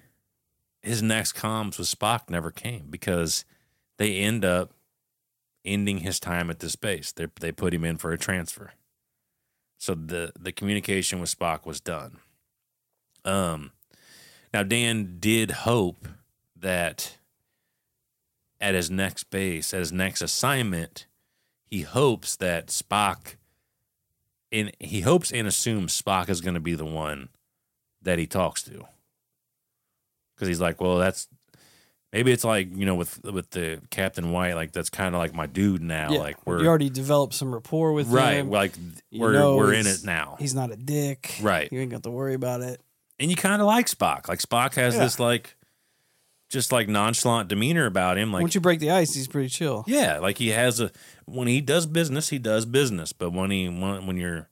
[0.82, 3.46] his next comms with Spock never came because
[3.96, 4.72] they end up
[5.64, 7.12] ending his time at this base.
[7.12, 8.72] They they put him in for a transfer.
[9.78, 12.18] So the the communication with Spock was done.
[13.24, 13.72] Um
[14.52, 16.08] now Dan did hope
[16.54, 17.16] that
[18.60, 21.06] at his next base, at his next assignment,
[21.64, 23.36] he hopes that Spock
[24.52, 27.28] and he hopes and assumes Spock is going to be the one
[28.02, 28.86] that he talks to.
[30.38, 31.28] Cuz he's like, well, that's
[32.12, 35.34] maybe it's like, you know, with with the Captain White, like that's kind of like
[35.34, 38.50] my dude now, Yeah, like we're you already developed some rapport with right, him.
[38.50, 38.74] like
[39.12, 40.36] we're we're in it now.
[40.38, 41.34] He's not a dick.
[41.42, 41.70] Right.
[41.72, 42.80] You ain't got to worry about it.
[43.18, 44.28] and you kind of like Spock.
[44.28, 45.00] Like Spock has Yeah.
[45.04, 45.55] this like
[46.48, 48.32] just like nonchalant demeanor about him.
[48.32, 49.84] Like Once you break the ice, he's pretty chill.
[49.86, 50.90] yeah, like he has a
[51.24, 53.12] when he does business, he does business.
[53.12, 54.48] But when he when, when you're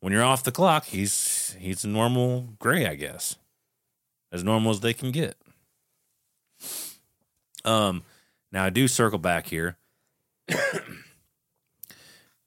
[0.00, 3.36] when you're off the clock, he's he's a normal gray, I guess,
[4.32, 5.36] as normal as they can get.
[7.64, 8.02] Um,
[8.52, 9.76] now I do circle back here.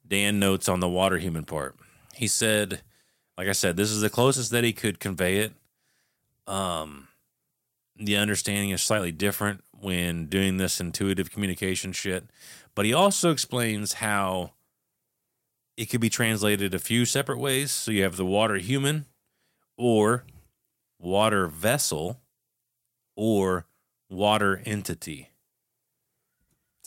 [0.07, 1.75] Dan notes on the water human part.
[2.13, 2.81] He said,
[3.37, 5.53] like I said, this is the closest that he could convey it.
[6.45, 7.07] Um,
[7.97, 12.25] the understanding is slightly different when doing this intuitive communication shit,
[12.75, 14.51] but he also explains how
[15.77, 17.71] it could be translated a few separate ways.
[17.71, 19.05] So you have the water human,
[19.77, 20.23] or
[20.99, 22.21] water vessel,
[23.15, 23.65] or
[24.09, 25.29] water entity.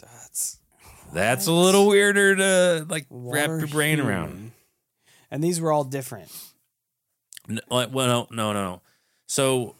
[0.00, 0.58] That's
[1.12, 4.12] That's a little weirder to like wrap your brain human.
[4.12, 4.52] around.
[5.30, 6.28] And these were all different.
[7.48, 8.62] N- like, well, no, no, no.
[8.62, 8.82] no.
[9.26, 9.74] So,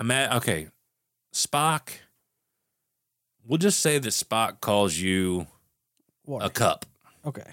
[0.00, 0.68] okay,
[1.34, 1.90] Spock.
[3.44, 5.46] We'll just say that Spock calls you
[6.24, 6.46] Water.
[6.46, 6.84] a cup,
[7.24, 7.52] Okay.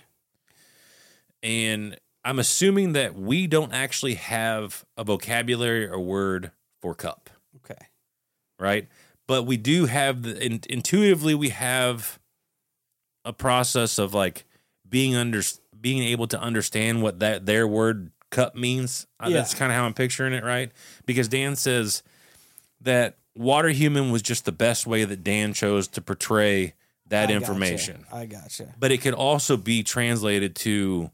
[1.42, 6.52] and I'm assuming that we don't actually have a vocabulary or word
[6.82, 7.88] for cup, Okay.
[8.58, 8.88] right?
[9.28, 12.20] But we do have the in, intuitively we have
[13.26, 14.46] a process of like
[14.88, 15.42] being under
[15.80, 19.08] being able to understand what that their word cup means.
[19.20, 19.38] Uh, Yeah.
[19.38, 20.72] That's kind of how I'm picturing it, right?
[21.06, 22.04] Because Dan says
[22.82, 26.74] that water human was just the best way that Dan chose to portray
[27.08, 27.36] that I gotcha.
[27.36, 28.06] information.
[28.12, 28.74] I gotcha.
[28.78, 31.12] But it could also be translated to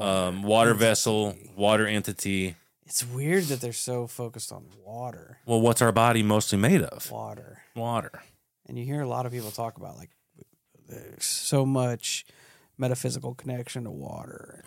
[0.00, 2.56] um, water vessel, water entity.
[2.86, 5.38] It's weird that they're so focused on water.
[5.46, 7.10] Well, what's our body mostly made of?
[7.10, 7.62] Water.
[7.74, 8.22] Water.
[8.66, 10.10] And you hear a lot of people talk about like
[10.88, 12.26] there's so much
[12.78, 14.64] metaphysical connection to water.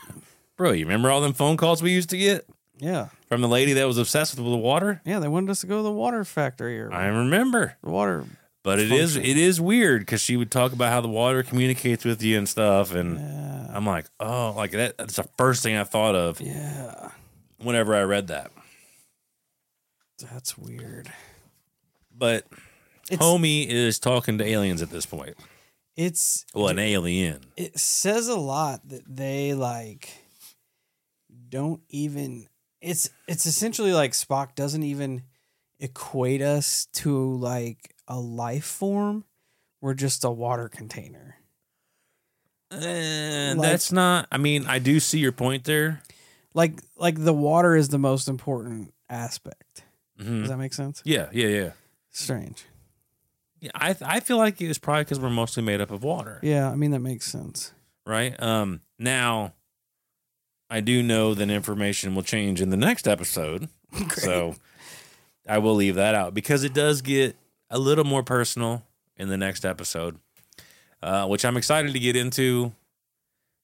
[0.58, 2.48] Bro, you remember all them phone calls we used to get
[2.78, 3.10] Yeah.
[3.28, 5.02] from the lady that was obsessed with the water?
[5.06, 7.76] Yeah, they wanted us to go to the water factory or I remember.
[7.84, 8.26] the water.
[8.64, 9.30] But it is Function.
[9.32, 12.50] it is weird because she would talk about how the water communicates with you and
[12.50, 13.68] stuff, and Yeah.
[13.76, 14.98] I'm like, oh, like that.
[14.98, 17.12] That's the first thing I thought of Yeah.
[17.60, 18.52] whenever I read that.
[20.32, 21.12] That's weird.
[22.18, 22.46] But
[23.10, 25.36] It's homie is talking to aliens at this point.
[25.98, 27.42] it's Well, an alien.
[27.58, 30.10] it says a lot that they like
[31.50, 32.48] don't even
[32.82, 35.24] it's it's essentially like Spock doesn't even
[35.80, 39.24] equate us to like a life form.
[39.82, 41.36] We're just a water container.
[42.72, 44.28] Eh, Like- that's not.
[44.32, 46.02] I mean, I do see your point there.
[46.54, 49.84] Like like the water is the most important aspect.
[50.20, 50.42] Mhm.
[50.42, 51.02] Does that make sense?
[51.06, 51.72] Yeah, yeah, yeah.
[52.12, 52.64] Strange.
[53.60, 56.70] Yeah, I I feel like it's probably because we're mostly made up of water, Yeah,
[56.70, 57.72] I mean that makes sense.
[58.06, 58.42] right?
[58.42, 59.54] Um, now
[60.70, 63.70] I do know that information will change in the next episode,
[64.14, 64.56] so
[65.48, 67.36] I will leave that out because it does get
[67.70, 68.84] a little more personal
[69.18, 70.18] in the next episode,
[71.02, 72.74] uh, which I'm excited to get into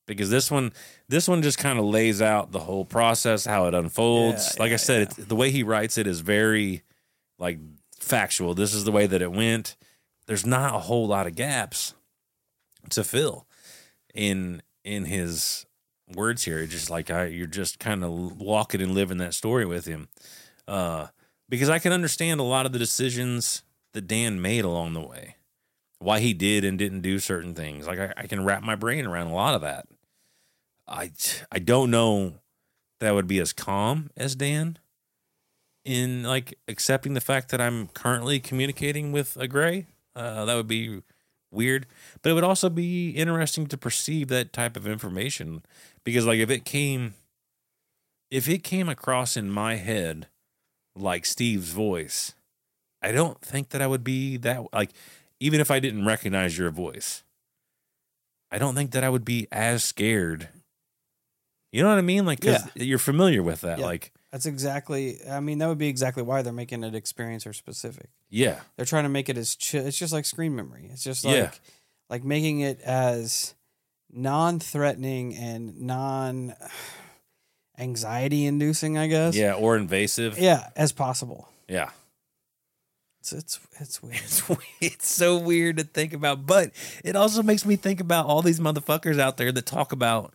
[0.06, 0.74] because this one
[1.08, 4.56] this one just kind of lays out the whole process, how it unfolds.
[4.56, 6.84] Yeah, like I yeah, said, it's, the way he writes it is very
[7.40, 7.60] like
[8.00, 8.54] factual.
[8.54, 9.76] This is the way that it went.
[10.28, 11.94] There's not a whole lot of gaps
[12.92, 13.48] to fill
[14.14, 15.66] in in his
[16.16, 16.60] words here.
[16.60, 20.10] It's just like I, you're just kind of walking and living that story with him,
[20.68, 21.08] uh,
[21.50, 25.36] because I can understand a lot of the decisions that Dan made along the way,
[26.00, 27.88] why he did and didn't do certain things.
[27.88, 29.88] Like I, I can wrap my brain around a lot of that.
[30.88, 31.12] I
[31.52, 32.36] I don't know
[33.00, 34.78] that I would be as calm as Dan
[35.84, 39.88] in like accepting the fact that I'm currently communicating with a gray.
[40.16, 41.02] Uh, that would be
[41.52, 41.86] weird,
[42.22, 45.64] but it would also be interesting to perceive that type of information
[46.04, 47.14] because like if it came
[48.30, 50.28] if it came across in my head
[50.96, 52.34] like Steve's voice,
[53.02, 54.92] I don't think that I would be that like
[55.40, 57.24] even if I didn't recognize your voice.
[58.54, 60.50] I don't think that I would be as scared.
[61.72, 62.26] You know what I mean?
[62.26, 63.80] Like, 'cause you're familiar with that.
[63.80, 63.86] Yeah.
[63.86, 65.18] Like, That's exactly.
[65.30, 68.10] I mean, that would be exactly why they're making it experiencer specific.
[68.30, 69.86] yeah, They're trying to make it as chill.
[69.86, 70.90] It's just like screen memory.
[70.92, 71.52] It's just like Yeah.
[72.10, 73.56] like making it as
[74.10, 76.56] non-threatening and non
[77.78, 79.36] anxiety inducing, I guess.
[79.36, 80.38] yeah, or invasive.
[80.40, 81.50] Yeah, as possible.
[81.68, 81.90] yeah.
[83.20, 84.16] It's it's it's weird.
[84.24, 84.50] It's
[84.82, 86.72] it's so weird to think about, but
[87.04, 90.34] it also makes me think about all these motherfuckers out there that talk about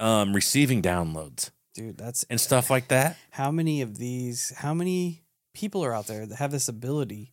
[0.00, 3.16] um, receiving downloads Dude, that's and stuff like that.
[3.30, 5.22] how many of these how many
[5.54, 7.32] people are out there that have this ability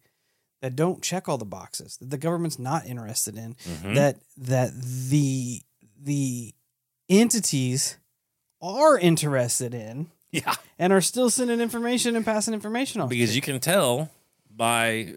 [0.62, 3.96] that don't check all the boxes that the government's not interested in Mhm.
[3.96, 4.72] that that
[5.10, 5.62] the
[6.02, 6.54] the
[7.10, 7.98] entities
[8.62, 13.42] are interested in Yeah, and are still sending information and passing information on because you
[13.42, 14.10] can tell
[14.50, 15.14] by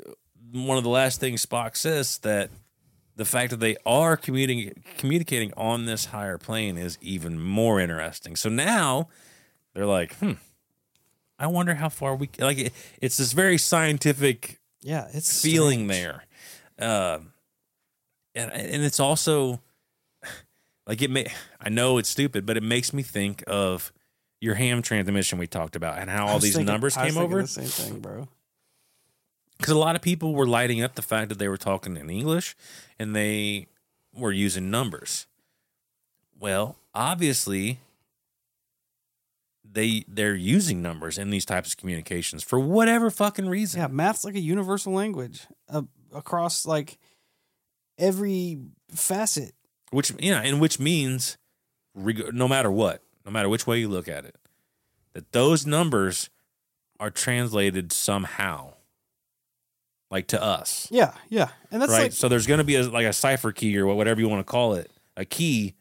[0.52, 2.50] one of the last things Spock says that
[3.16, 8.36] the fact that they are communicating communicating on this higher plane is even more interesting.
[8.36, 9.08] So now
[9.74, 10.32] they're like, hmm,
[11.38, 12.58] I wonder how far we like.
[12.58, 16.20] It, it's this very scientific yeah it's feeling strange.
[16.78, 17.18] there, uh,
[18.34, 19.60] and and it's also
[20.86, 21.26] like it may.
[21.60, 23.92] I know it's stupid, but it makes me think of
[24.40, 27.40] your ham transmission we talked about and how all these thinking- numbers came over.
[27.40, 28.28] the same thing bro
[29.58, 32.10] because a lot of people were lighting up the fact that they were talking in
[32.10, 32.56] English
[32.98, 33.66] and they
[34.14, 35.26] were using numbers.
[36.38, 37.80] Well, obviously,
[39.64, 43.80] they they're using numbers in these types of communications for whatever fucking reason.
[43.80, 45.82] yeah math's like a universal language uh,
[46.14, 46.98] across like
[47.98, 48.58] every
[48.90, 49.52] facet
[49.90, 51.36] Which you know, and which means,
[51.94, 54.36] reg- no matter what, no matter which way you look at it,
[55.14, 56.30] that those numbers
[57.00, 58.74] are translated somehow,
[60.10, 60.88] like to us.
[60.90, 62.02] yeah yeah and that's right?
[62.04, 64.40] like so there's going to be a, like a cipher key or whatever you want
[64.40, 65.74] to call it, a key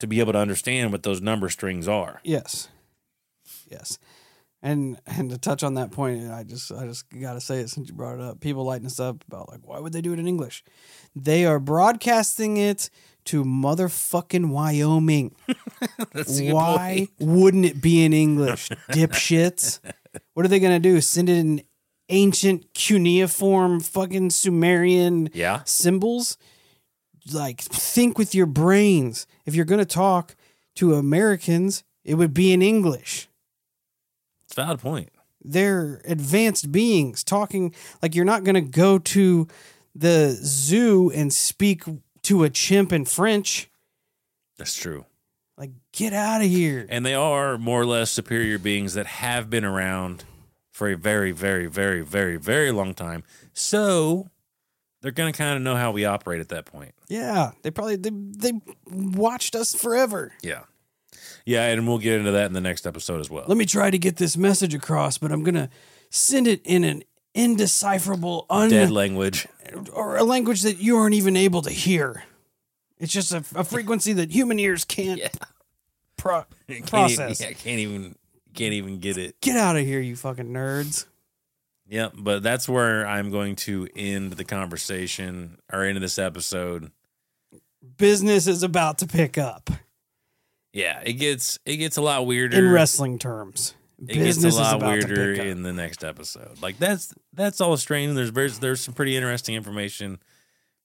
[0.00, 2.20] to be able to understand what those number strings are.
[2.24, 2.68] Yes.
[3.70, 3.98] Yes.
[4.60, 7.88] And and to touch on that point, I just I just gotta say it since
[7.88, 8.40] you brought it up.
[8.40, 10.62] People lighting us up about like why would they do it in English?
[11.16, 12.90] They are broadcasting it
[13.26, 15.34] to motherfucking Wyoming.
[16.26, 19.78] Why wouldn't it be in English, dipshits?
[20.34, 21.00] What are they gonna do?
[21.00, 21.62] Send it in
[22.08, 26.36] ancient cuneiform fucking Sumerian Yeah, symbols
[27.32, 29.26] like think with your brains.
[29.46, 30.34] If you're going to talk
[30.74, 33.28] to americans it would be in english.
[34.44, 35.10] It's a valid point.
[35.44, 39.46] they're advanced beings talking like you're not going to go to
[39.94, 41.84] the zoo and speak
[42.22, 43.68] to a chimp in french.
[44.56, 45.04] That's true.
[45.58, 46.86] like get out of here.
[46.88, 50.24] And they are more or less superior beings that have been around
[50.82, 53.22] for a very, very, very, very, very long time.
[53.52, 54.28] So
[55.00, 56.92] they're going to kind of know how we operate at that point.
[57.08, 58.52] yeah they probably they, they
[58.90, 60.62] watched us forever Yeah.
[61.44, 63.44] Yeah, and we'll get into that in the next episode as well.
[63.46, 65.68] let me try to get this message across but i'm going to
[66.10, 67.02] send it in an
[67.34, 69.46] indecipherable un- Dead language.
[69.92, 72.24] or a language that you aren't even able to hear.
[72.98, 75.28] It's just a, a frequency that human ears can't Yeah.
[76.16, 77.40] pro- Can't process.
[77.40, 78.14] Even, yeah, can't even
[78.54, 79.40] can't even get it.
[79.40, 81.06] Get out of here, you fucking nerds.
[81.88, 86.90] Yep, but that's where I'm going to end the conversation or end of this episode.
[87.98, 89.68] Business is about to pick up
[90.72, 92.56] Yeah, it gets it gets a lot weirder.
[92.56, 93.74] in wrestling terms.
[93.98, 96.62] it Business gets a lot weirder in the next episode.
[96.62, 98.14] Like that's that's all strange.
[98.14, 100.18] There's there's there's some pretty interesting information.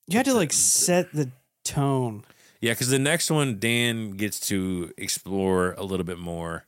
[0.08, 1.30] You had to like set the
[1.64, 2.24] tone.
[2.60, 6.64] Yeah, because the next one Dan gets to explore a little bit more.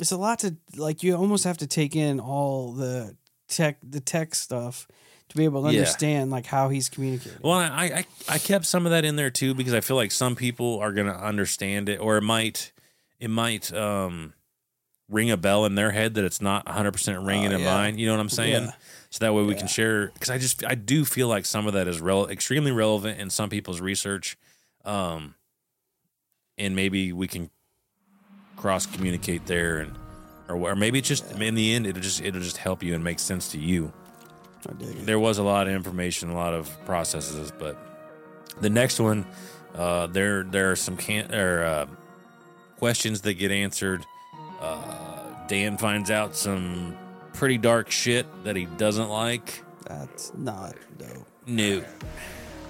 [0.00, 1.02] It's a lot to like.
[1.02, 3.16] You almost have to take in all the
[3.48, 4.88] tech, the tech stuff,
[5.28, 5.78] to be able to Yeah.
[5.80, 7.38] understand like how he's communicating.
[7.42, 7.66] Well, I,
[8.28, 10.78] I I kept some of that in there too because I feel like some people
[10.80, 12.72] are gonna understand it, or it might
[13.20, 14.34] it might um
[15.08, 17.74] ring a bell in their head that it's not 100 percent ringing Oh, in yeah.
[17.74, 17.98] mine.
[17.98, 18.64] You know what I'm saying?
[18.64, 18.72] Yeah.
[19.10, 19.58] So that way we Yeah.
[19.60, 22.72] can share because I just I do feel like some of that is rel- extremely
[22.72, 24.36] relevant in some people's research,
[24.84, 25.34] um,
[26.58, 27.50] and maybe we can
[28.64, 29.92] cross communicate there and.
[30.46, 33.02] Or, or maybe it's just in the end it'll just it'll just help you and
[33.02, 33.90] make sense to you
[34.68, 35.06] I dig it.
[35.06, 37.76] there was a lot of information, a lot of processes, but
[38.60, 39.24] The next one,
[39.74, 41.86] uh, there there are some can or uh,
[42.78, 44.04] questions that get answered.
[44.60, 46.94] Uh, Dan finds out some
[47.32, 49.62] pretty dark shit that he doesn't like.
[49.88, 51.26] That's not dope.
[51.46, 51.82] No.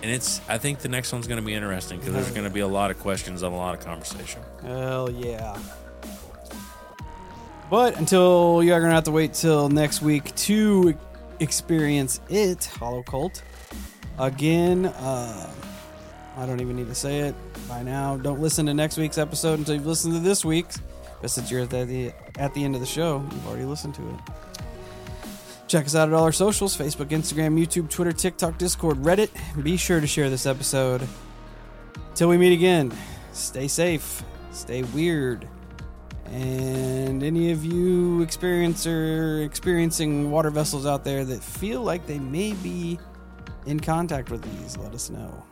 [0.02, 2.54] And it's I think the next one's going to be interesting because there's going to
[2.54, 4.42] be a lot of questions and a lot of conversation.
[4.62, 5.58] Hell yeah.
[7.70, 10.94] But until you are gonna have to wait till next week to
[11.40, 13.42] experience it, Holo Cult.
[14.18, 15.50] Again, uh,
[16.36, 17.34] I don't even need to say it
[17.68, 18.16] by now.
[18.16, 20.80] Don't listen to next week's episode until you've listened to this week's.
[21.20, 24.02] But since you're at the at the end of the show, you've already listened to
[24.02, 24.16] it.
[25.66, 29.30] Check us out at all our socials Facebook, Instagram, YouTube, Twitter, TikTok, Discord, Reddit.
[29.62, 31.06] Be sure to share this episode.
[32.14, 32.92] Till we meet again,
[33.32, 34.22] stay safe,
[34.52, 35.48] stay weird.
[36.26, 42.18] And any of you experience or experiencing water vessels out there that feel like they
[42.18, 42.98] may be
[43.66, 45.44] in contact with these, let us know.